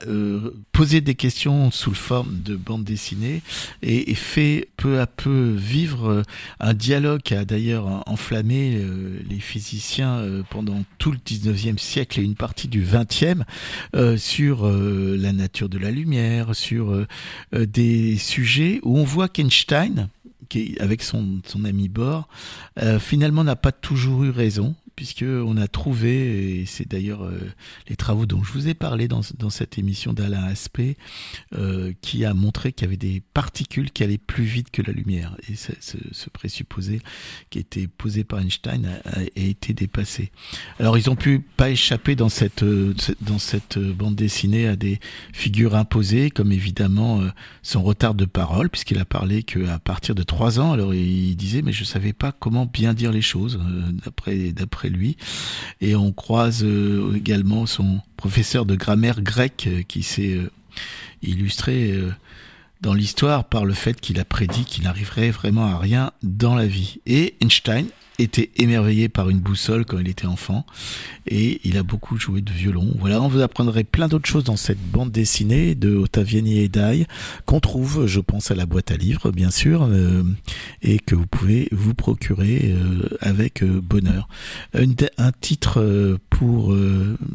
posé 0.72 1.01
des 1.01 1.14
questions 1.14 1.70
sous 1.70 1.95
forme 1.95 2.40
de 2.42 2.57
bande 2.57 2.84
dessinée 2.84 3.42
et, 3.82 4.14
fait 4.14 4.68
peu 4.76 5.01
à 5.01 5.07
peu 5.07 5.51
vivre 5.57 6.22
un 6.61 6.74
dialogue 6.74 7.20
qui 7.22 7.34
a 7.34 7.45
d'ailleurs 7.45 8.03
enflammé 8.09 8.84
les 9.28 9.41
physiciens 9.41 10.16
euh, 10.18 10.43
pendant 10.49 10.85
tout 10.99 11.12
le 11.12 11.18
19e 11.18 11.78
siècle 11.78 12.20
et 12.20 12.22
une 12.22 12.35
partie 12.35 12.68
du 12.68 12.85
20e 12.85 13.43
euh, 13.95 14.16
sur 14.16 14.66
euh, 14.66 15.16
la 15.18 15.32
nature 15.32 15.68
de 15.68 15.78
la 15.78 15.91
lumière, 15.91 16.55
sur 16.55 16.91
euh, 16.91 17.07
euh, 17.55 17.66
des 17.66 18.16
sujets 18.16 18.80
où 18.82 18.99
on 18.99 19.05
voit 19.05 19.28
qu'Einstein, 19.28 20.09
qui 20.49 20.76
avec 20.80 21.03
son, 21.03 21.41
ami 21.64 21.89
Bohr, 21.89 22.28
euh, 22.82 22.99
finalement 22.99 23.45
n'a 23.45 23.57
pas 23.57 23.72
toujours 23.72 24.24
eu 24.24 24.30
raison 24.30 24.74
puisque 24.97 25.24
on 25.24 25.57
a 25.57 25.68
trouvé, 25.68 26.61
et 26.61 26.66
c'est 26.66 26.88
d'ailleurs 26.88 27.28
les 27.88 27.97
travaux 27.97 28.26
dont 28.26 28.42
je 28.42 28.53
vous 28.53 28.68
ai 28.68 28.74
parlé 28.74 29.09
dans, 29.09 29.22
cette 29.51 29.78
émission 29.78 30.12
d'Alain 30.12 30.45
Aspect, 30.45 30.97
qui 32.01 32.24
a 32.24 32.34
montré 32.34 32.72
qu'il 32.72 32.86
y 32.86 32.88
avait 32.88 32.97
des 32.97 33.22
particules 33.32 33.90
qui 33.90 34.03
allaient 34.03 34.18
plus 34.18 34.45
vite 34.45 34.70
que 34.70 34.82
la 34.82 34.92
lumière. 34.92 35.36
Et 35.49 35.55
ce, 35.57 36.30
présupposé 36.32 37.01
qui 37.51 37.59
était 37.59 37.86
posé 37.86 38.24
par 38.24 38.40
Einstein 38.40 39.01
a, 39.05 39.20
été 39.36 39.72
dépassé. 39.72 40.30
Alors 40.78 40.99
ils 40.99 41.11
ont 41.11 41.16
pu 41.16 41.40
pas 41.40 41.70
échapper 41.70 42.16
dans 42.16 42.28
cette 42.28 42.64
dans 42.64 43.38
cette 43.38 43.78
bande 43.78 44.16
dessinée 44.16 44.66
à 44.66 44.76
des 44.76 44.99
figures 45.32 45.74
imposées, 45.74 46.30
comme 46.30 46.53
évidemment 46.53 47.22
son 47.62 47.82
retard 47.82 48.14
de 48.14 48.24
parole, 48.24 48.70
puisqu'il 48.70 48.99
a 48.99 49.05
parlé 49.05 49.42
qu'à 49.42 49.78
partir 49.78 50.14
de 50.14 50.22
trois 50.22 50.61
ans, 50.61 50.72
alors 50.72 50.95
il 50.95 51.36
disait 51.36 51.62
mais 51.62 51.72
je 51.72 51.84
savais 51.84 52.12
pas 52.12 52.32
comment 52.32 52.66
bien 52.66 52.95
dire 52.95 53.12
les 53.12 53.22
choses 53.22 53.61
euh, 54.28 54.51
d'après 54.53 54.84
lui, 54.89 55.16
et 55.80 55.97
on 55.97 56.12
croise 56.12 56.62
euh, 56.64 57.14
également 57.14 57.66
son 57.66 58.01
professeur 58.16 58.66
de 58.66 58.74
grammaire 58.74 59.20
grec 59.20 59.64
euh, 59.66 59.82
qui 59.82 60.03
s'est 60.03 60.39
illustré 61.22 61.95
dans 62.80 62.93
l'histoire 62.93 63.45
par 63.45 63.64
le 63.64 63.72
fait 63.72 64.01
qu'il 64.01 64.20
a 64.20 64.24
prédit 64.24 64.64
qu'il 64.64 64.85
n'arriverait 64.85 65.30
vraiment 65.30 65.66
à 65.66 65.78
rien 65.78 66.11
dans 66.22 66.55
la 66.55 66.66
vie. 66.66 67.01
Et 67.07 67.35
Einstein 67.41 67.87
était 68.18 68.50
émerveillé 68.56 69.08
par 69.08 69.28
une 69.28 69.40
boussole 69.40 69.84
quand 69.84 69.98
il 69.98 70.08
était 70.08 70.26
enfant 70.26 70.64
et 71.26 71.60
il 71.64 71.76
a 71.76 71.82
beaucoup 71.82 72.16
joué 72.16 72.42
de 72.42 72.52
violon. 72.52 72.94
Voilà, 72.98 73.20
on 73.20 73.28
vous 73.28 73.40
apprendrait 73.40 73.84
plein 73.84 74.08
d'autres 74.08 74.28
choses 74.28 74.44
dans 74.44 74.56
cette 74.56 74.80
bande 74.80 75.10
dessinée 75.10 75.74
de 75.74 75.94
Ottaviani 75.96 76.58
et 76.58 76.68
Dai 76.68 77.06
qu'on 77.46 77.60
trouve, 77.60 78.06
je 78.06 78.20
pense, 78.20 78.50
à 78.50 78.54
la 78.54 78.66
boîte 78.66 78.90
à 78.90 78.96
livres, 78.96 79.30
bien 79.30 79.50
sûr, 79.50 79.88
euh, 79.90 80.22
et 80.82 80.98
que 80.98 81.14
vous 81.14 81.26
pouvez 81.26 81.68
vous 81.72 81.94
procurer 81.94 82.60
euh, 82.64 83.08
avec 83.20 83.62
euh, 83.62 83.80
bonheur. 83.80 84.28
un 84.74 85.32
titre 85.40 86.18
pour 86.30 86.74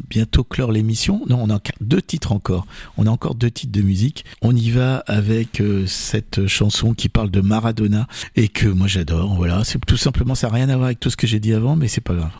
bientôt 0.08 0.44
clore 0.44 0.72
l'émission. 0.72 1.22
Non, 1.28 1.40
on 1.42 1.50
a 1.50 1.60
deux 1.80 2.02
titres 2.02 2.32
encore. 2.32 2.66
On 2.96 3.06
a 3.06 3.10
encore 3.10 3.34
deux 3.34 3.50
titres 3.50 3.72
de 3.72 3.82
musique. 3.82 4.24
On 4.42 4.54
y 4.54 4.70
va 4.70 4.98
avec 5.06 5.62
cette 5.86 6.46
chanson 6.46 6.94
qui 6.94 7.08
parle 7.08 7.30
de 7.30 7.40
Maradona 7.40 8.06
et 8.36 8.48
que 8.48 8.66
moi 8.66 8.86
j'adore. 8.86 9.34
Voilà, 9.34 9.64
c'est 9.64 9.84
tout 9.84 9.96
simplement 9.96 10.34
ça 10.34 10.48
n'a 10.50 10.69
à 10.70 10.76
voir 10.76 10.86
avec 10.86 11.00
tout 11.00 11.10
ce 11.10 11.16
que 11.16 11.26
j'ai 11.26 11.40
dit 11.40 11.54
avant, 11.54 11.76
mais 11.76 11.88
c'est 11.88 12.00
pas 12.00 12.14
grave. 12.14 12.32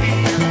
Si 0.00 0.47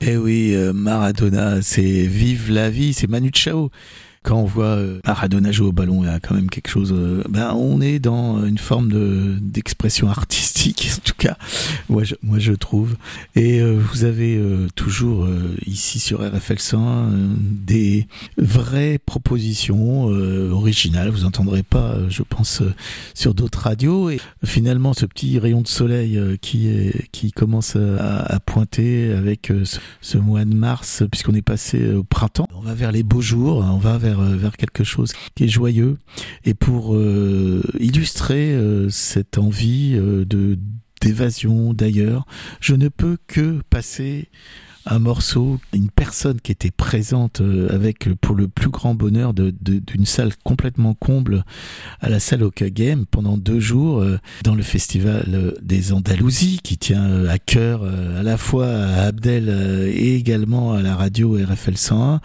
Eh 0.00 0.16
oui, 0.16 0.54
euh, 0.56 0.72
Maradona, 0.72 1.62
c'est 1.62 1.82
vive 1.82 2.50
la 2.50 2.68
vie, 2.68 2.92
c'est 2.92 3.06
Manu 3.06 3.30
Chao 3.32 3.70
quand 4.22 4.36
on 4.36 4.44
voit 4.44 4.64
euh, 4.64 5.00
Maradona 5.04 5.50
jouer 5.50 5.68
au 5.68 5.72
ballon, 5.72 6.04
il 6.04 6.06
y 6.06 6.10
a 6.10 6.20
quand 6.20 6.34
même 6.34 6.48
quelque 6.48 6.68
chose. 6.68 6.92
Euh, 6.96 7.22
ben, 7.28 7.54
on 7.54 7.80
est 7.80 7.98
dans 7.98 8.44
une 8.44 8.58
forme 8.58 8.90
de 8.90 9.36
d'expression 9.40 10.08
artistique, 10.10 10.90
en 10.96 11.00
tout 11.02 11.14
cas, 11.16 11.36
moi 11.88 12.04
je, 12.04 12.52
trouve. 12.52 12.96
Et 13.34 13.60
euh, 13.60 13.76
vous 13.76 14.04
avez 14.04 14.40
toujours 14.76 15.26
ici 15.66 15.98
sur 15.98 16.20
RFL 16.20 16.58
100 16.58 17.08
des 17.40 18.06
vraies 18.36 18.98
propositions 19.04 20.04
originales. 20.04 21.08
Vous 21.08 21.24
entendrez 21.24 21.62
pas, 21.62 21.96
je 22.08 22.22
pense, 22.22 22.62
sur 23.14 23.34
d'autres 23.34 23.60
radios. 23.60 24.10
Et 24.10 24.20
finalement, 24.44 24.92
ce 24.92 25.06
petit 25.06 25.38
rayon 25.38 25.62
de 25.62 25.68
soleil 25.68 26.20
qui 26.40 26.92
qui 27.10 27.32
commence 27.32 27.76
à, 27.76 28.38
pointer 28.40 29.12
avec 29.12 29.52
ce, 29.64 29.78
ce 30.00 30.18
mois 30.18 30.44
de 30.44 30.54
mars, 30.54 31.02
puisqu'on 31.10 31.34
est 31.34 31.42
passé 31.42 31.92
au 31.92 32.04
printemps, 32.04 32.46
on 32.54 32.60
va 32.60 32.74
vers 32.74 32.92
les 32.92 33.02
beaux 33.02 33.22
jours, 33.22 33.58
on 33.58 33.78
va 33.78 33.98
vers 33.98 34.11
euh, 34.20 34.36
vers, 34.36 34.56
quelque 34.56 34.84
chose 34.84 35.12
qui 35.34 35.44
est 35.44 35.48
joyeux. 35.48 35.98
Et 36.44 36.54
pour 36.54 36.94
euh, 36.94 37.62
illustrer 37.78 38.52
euh, 38.52 38.88
cette 38.90 39.38
envie 39.38 39.92
de 39.94 40.58
d'évasion 41.00 41.74
d'ailleurs, 41.74 42.26
je 42.60 42.74
ne 42.76 42.86
peux 42.86 43.16
que 43.26 43.60
passer 43.70 44.28
un 44.86 44.98
morceau, 44.98 45.60
une 45.72 45.90
personne 45.90 46.40
qui 46.40 46.52
était 46.52 46.70
présente 46.70 47.40
euh, 47.40 47.72
avec 47.72 48.08
pour 48.20 48.34
le 48.34 48.48
plus 48.48 48.68
grand 48.68 48.94
bonheur 48.94 49.32
d'une 49.34 49.52
de, 49.60 50.04
salle 50.04 50.32
complètement 50.44 50.94
comble 50.94 51.44
à 52.00 52.08
la 52.08 52.20
salle 52.20 52.42
Game 52.52 53.06
pendant 53.06 53.36
deux 53.36 53.60
jours 53.60 54.00
euh, 54.00 54.18
dans 54.42 54.54
le 54.54 54.62
festival 54.62 55.24
euh, 55.28 55.52
des 55.62 55.92
Andalousies 55.92 56.60
qui 56.62 56.76
tient 56.76 57.24
à 57.26 57.38
cœur 57.38 57.84
à 57.84 58.22
la 58.22 58.36
fois 58.36 58.66
à 58.66 59.04
Abdel 59.04 59.48
et 59.94 60.16
également 60.16 60.72
à 60.72 60.82
la 60.82 60.96
radio 60.96 61.36
RFL 61.36 61.76
101 61.76 62.20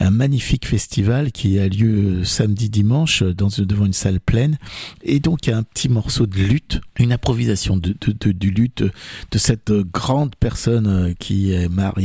un. 0.00 0.10
Magnifique 0.10 0.66
festival 0.66 1.32
qui 1.32 1.58
a 1.58 1.68
lieu 1.68 2.24
samedi 2.24 2.68
dimanche 2.68 3.22
dans 3.22 3.48
devant 3.48 3.86
une 3.86 3.92
salle 3.92 4.20
pleine. 4.20 4.58
Et 5.02 5.20
donc 5.20 5.46
il 5.46 5.50
y 5.50 5.52
a 5.52 5.56
un 5.56 5.62
petit 5.62 5.88
morceau 5.88 6.26
de 6.26 6.36
lutte 6.36 6.80
une 6.98 7.12
improvisation 7.12 7.76
de, 7.76 7.94
de, 8.00 8.12
de, 8.12 8.32
de 8.32 8.48
lutte 8.48 8.82
de 8.82 9.38
cette 9.38 9.72
grande 9.72 10.34
personne 10.36 11.14
qui 11.18 11.52
est 11.52 11.68
Marie 11.68 11.99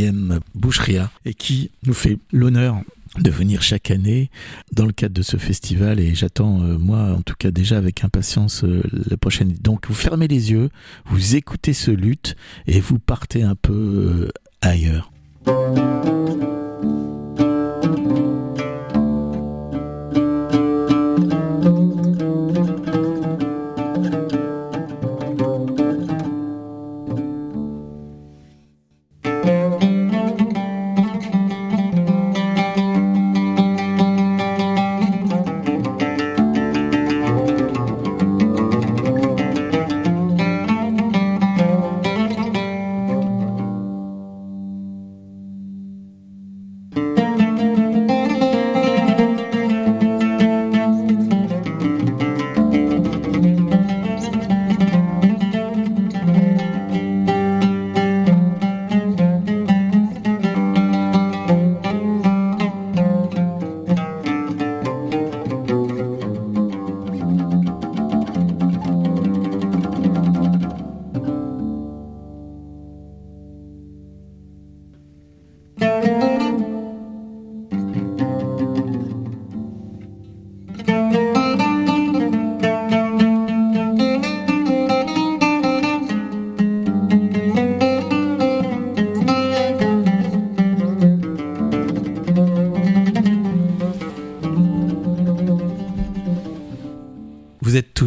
Boucheria 0.54 1.12
et 1.26 1.34
qui 1.34 1.72
nous 1.86 1.93
fait 1.93 2.18
l'honneur 2.32 2.82
de 3.18 3.30
venir 3.30 3.62
chaque 3.62 3.91
année 3.91 4.30
dans 4.74 4.86
le 4.86 4.91
cadre 4.91 5.14
de 5.14 5.22
ce 5.22 5.38
festival 5.38 6.00
et 6.00 6.14
j'attends 6.16 6.58
moi 6.58 7.14
en 7.18 7.22
tout 7.22 7.36
cas 7.38 7.50
déjà 7.50 7.78
avec 7.78 8.04
impatience 8.04 8.66
la 8.91 9.16
prochaine 9.16 9.54
donc 9.62 9.88
vous 9.88 9.93
fermez 9.93 10.28
les 10.28 10.52
yeux 10.52 10.70
vous 11.06 11.36
écoutez 11.38 11.72
ce 11.72 11.91
lutte 11.91 12.36
et 12.68 12.82
vous 12.82 13.00
partez 13.00 13.43
un 13.43 13.56
peu 13.56 14.30
ailleurs 14.62 15.12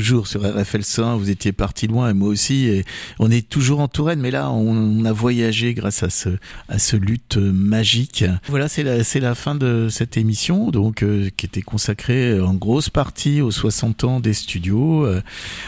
sur 0.08 0.40
RFL 0.42 0.84
100, 0.84 1.18
vous 1.18 1.28
étiez 1.28 1.52
parti 1.52 1.86
loin 1.86 2.08
et 2.10 2.14
moi 2.14 2.28
aussi 2.28 2.66
et 2.66 2.84
on 3.18 3.30
est 3.30 3.46
toujours 3.46 3.80
en 3.80 3.88
Touraine 3.88 4.20
mais 4.20 4.30
là 4.30 4.50
on, 4.50 5.04
a 5.04 5.12
voyagé 5.12 5.74
grâce 5.74 6.02
à 6.02 6.08
ce 6.08 6.30
à 6.68 6.78
ce 6.78 6.96
lutte 6.96 7.36
magique. 7.36 8.24
Voilà, 8.48 8.68
c'est 8.68 8.82
la 8.82 9.04
c'est 9.04 9.20
la 9.20 9.34
fin 9.34 9.54
de 9.54 9.88
cette 9.90 10.16
émission 10.16 10.70
donc 10.70 11.02
euh, 11.02 11.28
qui 11.36 11.44
était 11.44 11.62
consacrée 11.62 12.40
en 12.40 12.54
grosse 12.54 12.88
partie 12.88 13.42
aux 13.42 13.50
60 13.50 14.04
ans 14.04 14.20
des 14.20 14.32
studios 14.32 15.04
euh, 15.04 15.20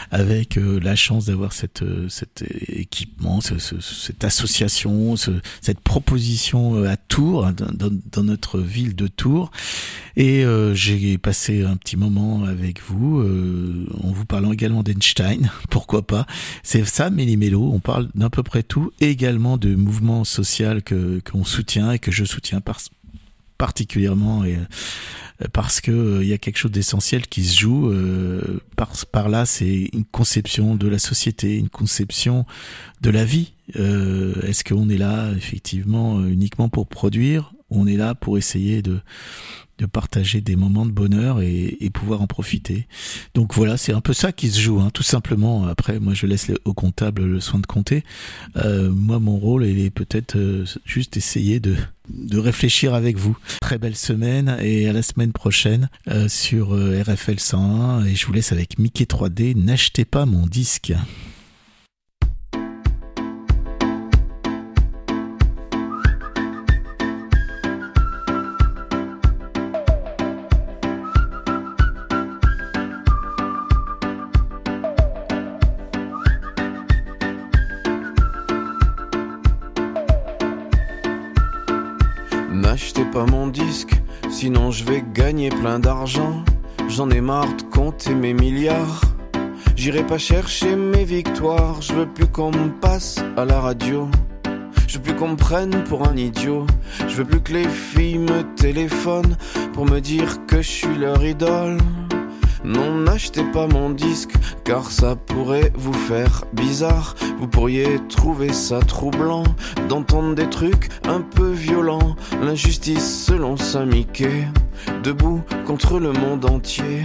avec 0.09 0.57
euh, 0.57 0.79
la 0.81 0.95
chance 0.95 1.25
d'avoir 1.25 1.53
cette 1.53 1.83
cet 2.09 2.43
équipement, 2.67 3.41
cette 3.41 4.23
association, 4.23 5.15
cette 5.15 5.79
proposition 5.81 6.83
à 6.83 6.97
Tours 6.97 7.45
hein, 7.45 7.53
dans, 7.53 7.91
dans, 8.11 8.23
notre 8.23 8.59
ville 8.59 8.95
de 8.95 9.07
Tours 9.07 9.51
et 10.15 10.43
j'ai 10.73 11.17
passé 11.17 11.63
un 11.63 11.75
petit 11.75 11.97
moment 11.97 12.43
avec 12.43 12.81
vous 12.81 13.19
euh, 13.19 13.87
en 14.03 14.11
vous 14.11 14.25
parlant 14.31 14.53
également 14.53 14.81
d'Einstein, 14.81 15.51
pourquoi 15.69 16.07
pas. 16.07 16.25
C'est 16.63 16.85
ça, 16.85 17.09
Méli-Mélo, 17.09 17.69
on 17.73 17.81
parle 17.81 18.07
d'un 18.15 18.29
peu 18.29 18.43
près 18.43 18.63
tout, 18.63 18.93
et 19.01 19.09
également 19.09 19.57
de 19.57 19.75
mouvements 19.75 20.23
sociaux 20.23 20.79
que 20.85 21.19
qu'on 21.29 21.43
soutient 21.43 21.91
et 21.91 21.99
que 21.99 22.11
je 22.11 22.23
soutiens 22.23 22.61
particulièrement 23.57 24.45
et 24.45 24.55
euh, 24.55 25.47
parce 25.51 25.81
que 25.81 25.91
il 25.91 25.97
euh, 25.97 26.23
y 26.23 26.33
a 26.33 26.37
quelque 26.37 26.57
chose 26.57 26.71
d'essentiel 26.71 27.27
qui 27.27 27.43
se 27.43 27.59
joue 27.59 27.93
par 28.75 28.91
par 29.11 29.27
là 29.27 29.45
c'est 29.45 29.89
une 29.93 30.05
conception 30.05 30.75
de 30.75 30.87
la 30.87 30.99
société 30.99 31.57
une 31.57 31.69
conception 31.69 32.45
de 33.01 33.09
la 33.09 33.25
vie 33.25 33.53
est-ce 33.75 34.63
qu'on 34.63 34.89
est 34.89 34.97
là 34.97 35.31
effectivement 35.35 36.25
uniquement 36.25 36.69
pour 36.69 36.87
produire? 36.87 37.53
On 37.69 37.87
est 37.87 37.95
là 37.95 38.15
pour 38.15 38.37
essayer 38.37 38.81
de 38.81 38.99
de 39.81 39.87
partager 39.87 40.41
des 40.41 40.55
moments 40.55 40.85
de 40.85 40.91
bonheur 40.91 41.41
et, 41.41 41.89
pouvoir 41.91 42.21
en 42.21 42.27
profiter. 42.27 42.87
Donc 43.33 43.53
voilà, 43.53 43.75
c'est 43.75 43.91
un 43.91 43.99
peu 43.99 44.13
ça 44.13 44.31
qui 44.31 44.49
se 44.49 44.59
joue, 44.59 44.79
hein, 44.79 44.91
tout 44.93 45.03
simplement. 45.03 45.67
Après, 45.67 45.99
moi, 45.99 46.13
je 46.13 46.25
laisse 46.25 46.51
au 46.63 46.73
comptable 46.73 47.25
le 47.25 47.39
soin 47.41 47.59
de 47.59 47.65
compter. 47.65 48.03
Euh, 48.55 48.89
moi, 48.89 49.19
mon 49.19 49.37
rôle, 49.37 49.65
il 49.65 49.79
est 49.79 49.89
peut-être 49.89 50.37
euh, 50.37 50.65
juste 50.85 51.17
essayer 51.17 51.59
de, 51.59 51.75
de 52.09 52.37
réfléchir 52.37 52.93
avec 52.93 53.17
vous. 53.17 53.37
Très 53.59 53.77
belle 53.77 53.95
semaine 53.95 54.55
et 54.61 54.87
à 54.87 54.93
la 54.93 55.01
semaine 55.01 55.33
prochaine 55.33 55.89
euh, 56.07 56.29
sur 56.29 56.69
RFL 56.69 57.39
101. 57.39 58.05
Et 58.05 58.15
je 58.15 58.25
vous 58.25 58.33
laisse 58.33 58.51
avec 58.51 58.79
Mickey 58.79 59.05
3D. 59.05 59.55
N'achetez 59.55 60.05
pas 60.05 60.25
mon 60.25 60.45
disque. 60.45 60.93
Mon 83.31 83.47
disque, 83.47 83.93
sinon 84.29 84.71
je 84.71 84.83
vais 84.83 85.03
gagner 85.13 85.49
plein 85.49 85.79
d'argent. 85.79 86.43
J'en 86.89 87.09
ai 87.09 87.21
marre 87.21 87.55
de 87.55 87.63
compter 87.63 88.13
mes 88.13 88.33
milliards. 88.33 89.01
J'irai 89.77 90.05
pas 90.05 90.17
chercher 90.17 90.75
mes 90.75 91.05
victoires, 91.05 91.81
je 91.81 91.93
veux 91.93 92.05
plus 92.05 92.27
qu'on 92.27 92.51
me 92.51 92.69
passe 92.69 93.23
à 93.37 93.45
la 93.45 93.61
radio. 93.61 94.09
Je 94.87 94.97
veux 94.97 95.03
plus 95.03 95.15
qu'on 95.15 95.29
me 95.29 95.37
prenne 95.37 95.85
pour 95.85 96.05
un 96.05 96.17
idiot. 96.17 96.67
Je 97.07 97.15
veux 97.15 97.25
plus 97.25 97.41
que 97.41 97.53
les 97.53 97.69
filles 97.69 98.19
me 98.19 98.43
téléphonent 98.55 99.37
pour 99.73 99.85
me 99.85 99.99
dire 99.99 100.45
que 100.45 100.61
je 100.61 100.69
suis 100.69 100.97
leur 100.97 101.23
idole. 101.25 101.77
Non, 102.63 102.95
n'achetez 102.95 103.43
pas 103.43 103.67
mon 103.67 103.89
disque, 103.89 104.33
car 104.63 104.91
ça 104.91 105.15
pourrait 105.15 105.71
vous 105.75 105.93
faire 105.93 106.45
bizarre. 106.53 107.15
Vous 107.39 107.47
pourriez 107.47 107.99
trouver 108.07 108.53
ça 108.53 108.79
troublant 108.79 109.43
d'entendre 109.89 110.35
des 110.35 110.49
trucs 110.49 110.89
un 111.07 111.21
peu 111.21 111.49
violents. 111.51 112.15
L'injustice 112.41 113.25
selon 113.25 113.57
Saint-Mickey, 113.57 114.47
debout 115.03 115.41
contre 115.65 115.99
le 115.99 116.11
monde 116.11 116.45
entier. 116.45 117.03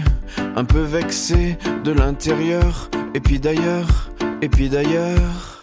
Un 0.57 0.65
peu 0.65 0.81
vexé 0.81 1.57
de 1.85 1.93
l'intérieur, 1.93 2.91
et 3.15 3.21
puis 3.21 3.39
d'ailleurs, 3.39 4.11
et 4.43 4.49
puis 4.49 4.69
d'ailleurs. 4.69 5.56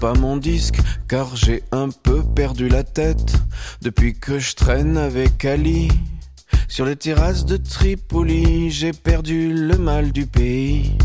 Pas 0.00 0.14
mon 0.14 0.38
disque 0.38 0.80
car 1.08 1.36
j'ai 1.36 1.62
un 1.72 1.90
peu 1.90 2.22
perdu 2.22 2.68
la 2.68 2.84
tête 2.84 3.34
depuis 3.82 4.14
que 4.14 4.38
je 4.38 4.56
traîne 4.56 4.96
avec 4.96 5.44
Ali. 5.44 5.88
Sur 6.68 6.86
les 6.86 6.96
terrasses 6.96 7.44
de 7.44 7.58
Tripoli, 7.58 8.70
j'ai 8.70 8.92
perdu 8.92 9.52
le 9.52 9.76
mal 9.76 10.10
du 10.10 10.24
pays. 10.24 10.96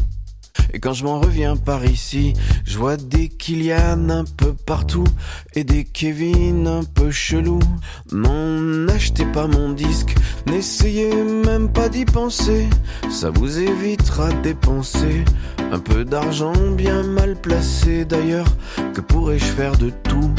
Et 0.75 0.79
quand 0.79 0.91
je 0.91 1.05
m'en 1.05 1.21
reviens 1.21 1.55
par 1.55 1.85
ici, 1.85 2.33
je 2.65 2.77
vois 2.77 2.97
des 2.97 3.29
Kylian 3.29 4.09
un 4.09 4.25
peu 4.25 4.51
partout 4.51 5.05
et 5.53 5.63
des 5.63 5.85
Kevin 5.85 6.67
un 6.67 6.83
peu 6.83 7.11
chelous. 7.11 7.61
Non, 8.11 8.59
n'achetez 8.59 9.23
pas 9.23 9.47
mon 9.47 9.71
disque, 9.71 10.13
n'essayez 10.47 11.15
même 11.15 11.71
pas 11.71 11.87
d'y 11.87 12.03
penser, 12.03 12.67
ça 13.09 13.29
vous 13.29 13.57
évitera 13.57 14.33
de 14.33 14.41
dépenser 14.41 15.23
un 15.71 15.79
peu 15.79 16.03
d'argent 16.03 16.51
bien 16.75 17.03
mal 17.03 17.37
placé 17.37 18.03
d'ailleurs. 18.03 18.53
Que 18.93 18.99
pourrais-je 18.99 19.45
faire 19.45 19.77
de 19.77 19.91
tout? 20.03 20.33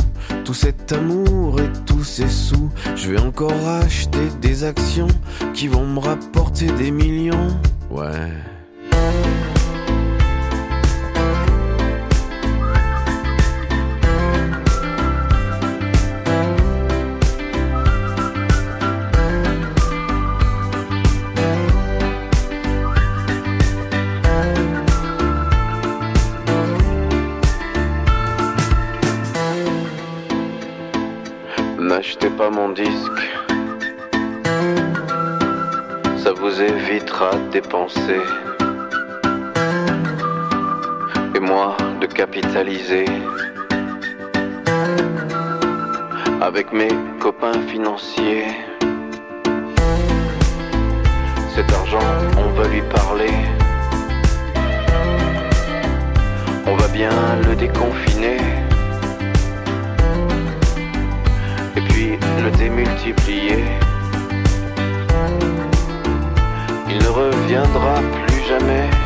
Tout 0.45 0.53
cet 0.53 0.93
amour 0.93 1.62
et 1.62 1.70
tous 1.87 2.05
ces 2.05 2.28
sous. 2.28 2.70
Je 2.95 3.12
vais 3.12 3.20
encore 3.20 3.66
acheter 3.66 4.28
des 4.43 4.64
actions 4.64 5.09
qui 5.55 5.66
vont 5.66 5.87
me 5.87 5.99
rapporter 5.99 6.66
des 6.72 6.91
millions. 6.91 7.57
Ouais. 7.91 8.34
Disque. 32.70 33.22
Ça 36.22 36.32
vous 36.32 36.60
évitera 36.60 37.30
de 37.34 37.50
dépenser. 37.50 38.20
Et 41.34 41.40
moi 41.40 41.76
de 42.00 42.06
capitaliser. 42.06 43.06
Avec 46.40 46.72
mes 46.72 46.90
copains 47.20 47.60
financiers. 47.68 48.46
Cet 51.54 51.72
argent, 51.72 52.08
on 52.38 52.48
va 52.60 52.68
lui 52.68 52.82
parler. 52.82 53.34
On 56.66 56.76
va 56.76 56.88
bien 56.88 57.10
le 57.46 57.54
déconfiner. 57.54 58.38
Le 62.05 62.51
démultiplier. 62.59 63.64
Il 66.88 66.99
ne 66.99 67.09
reviendra 67.09 67.94
plus 68.26 68.42
jamais. 68.47 69.05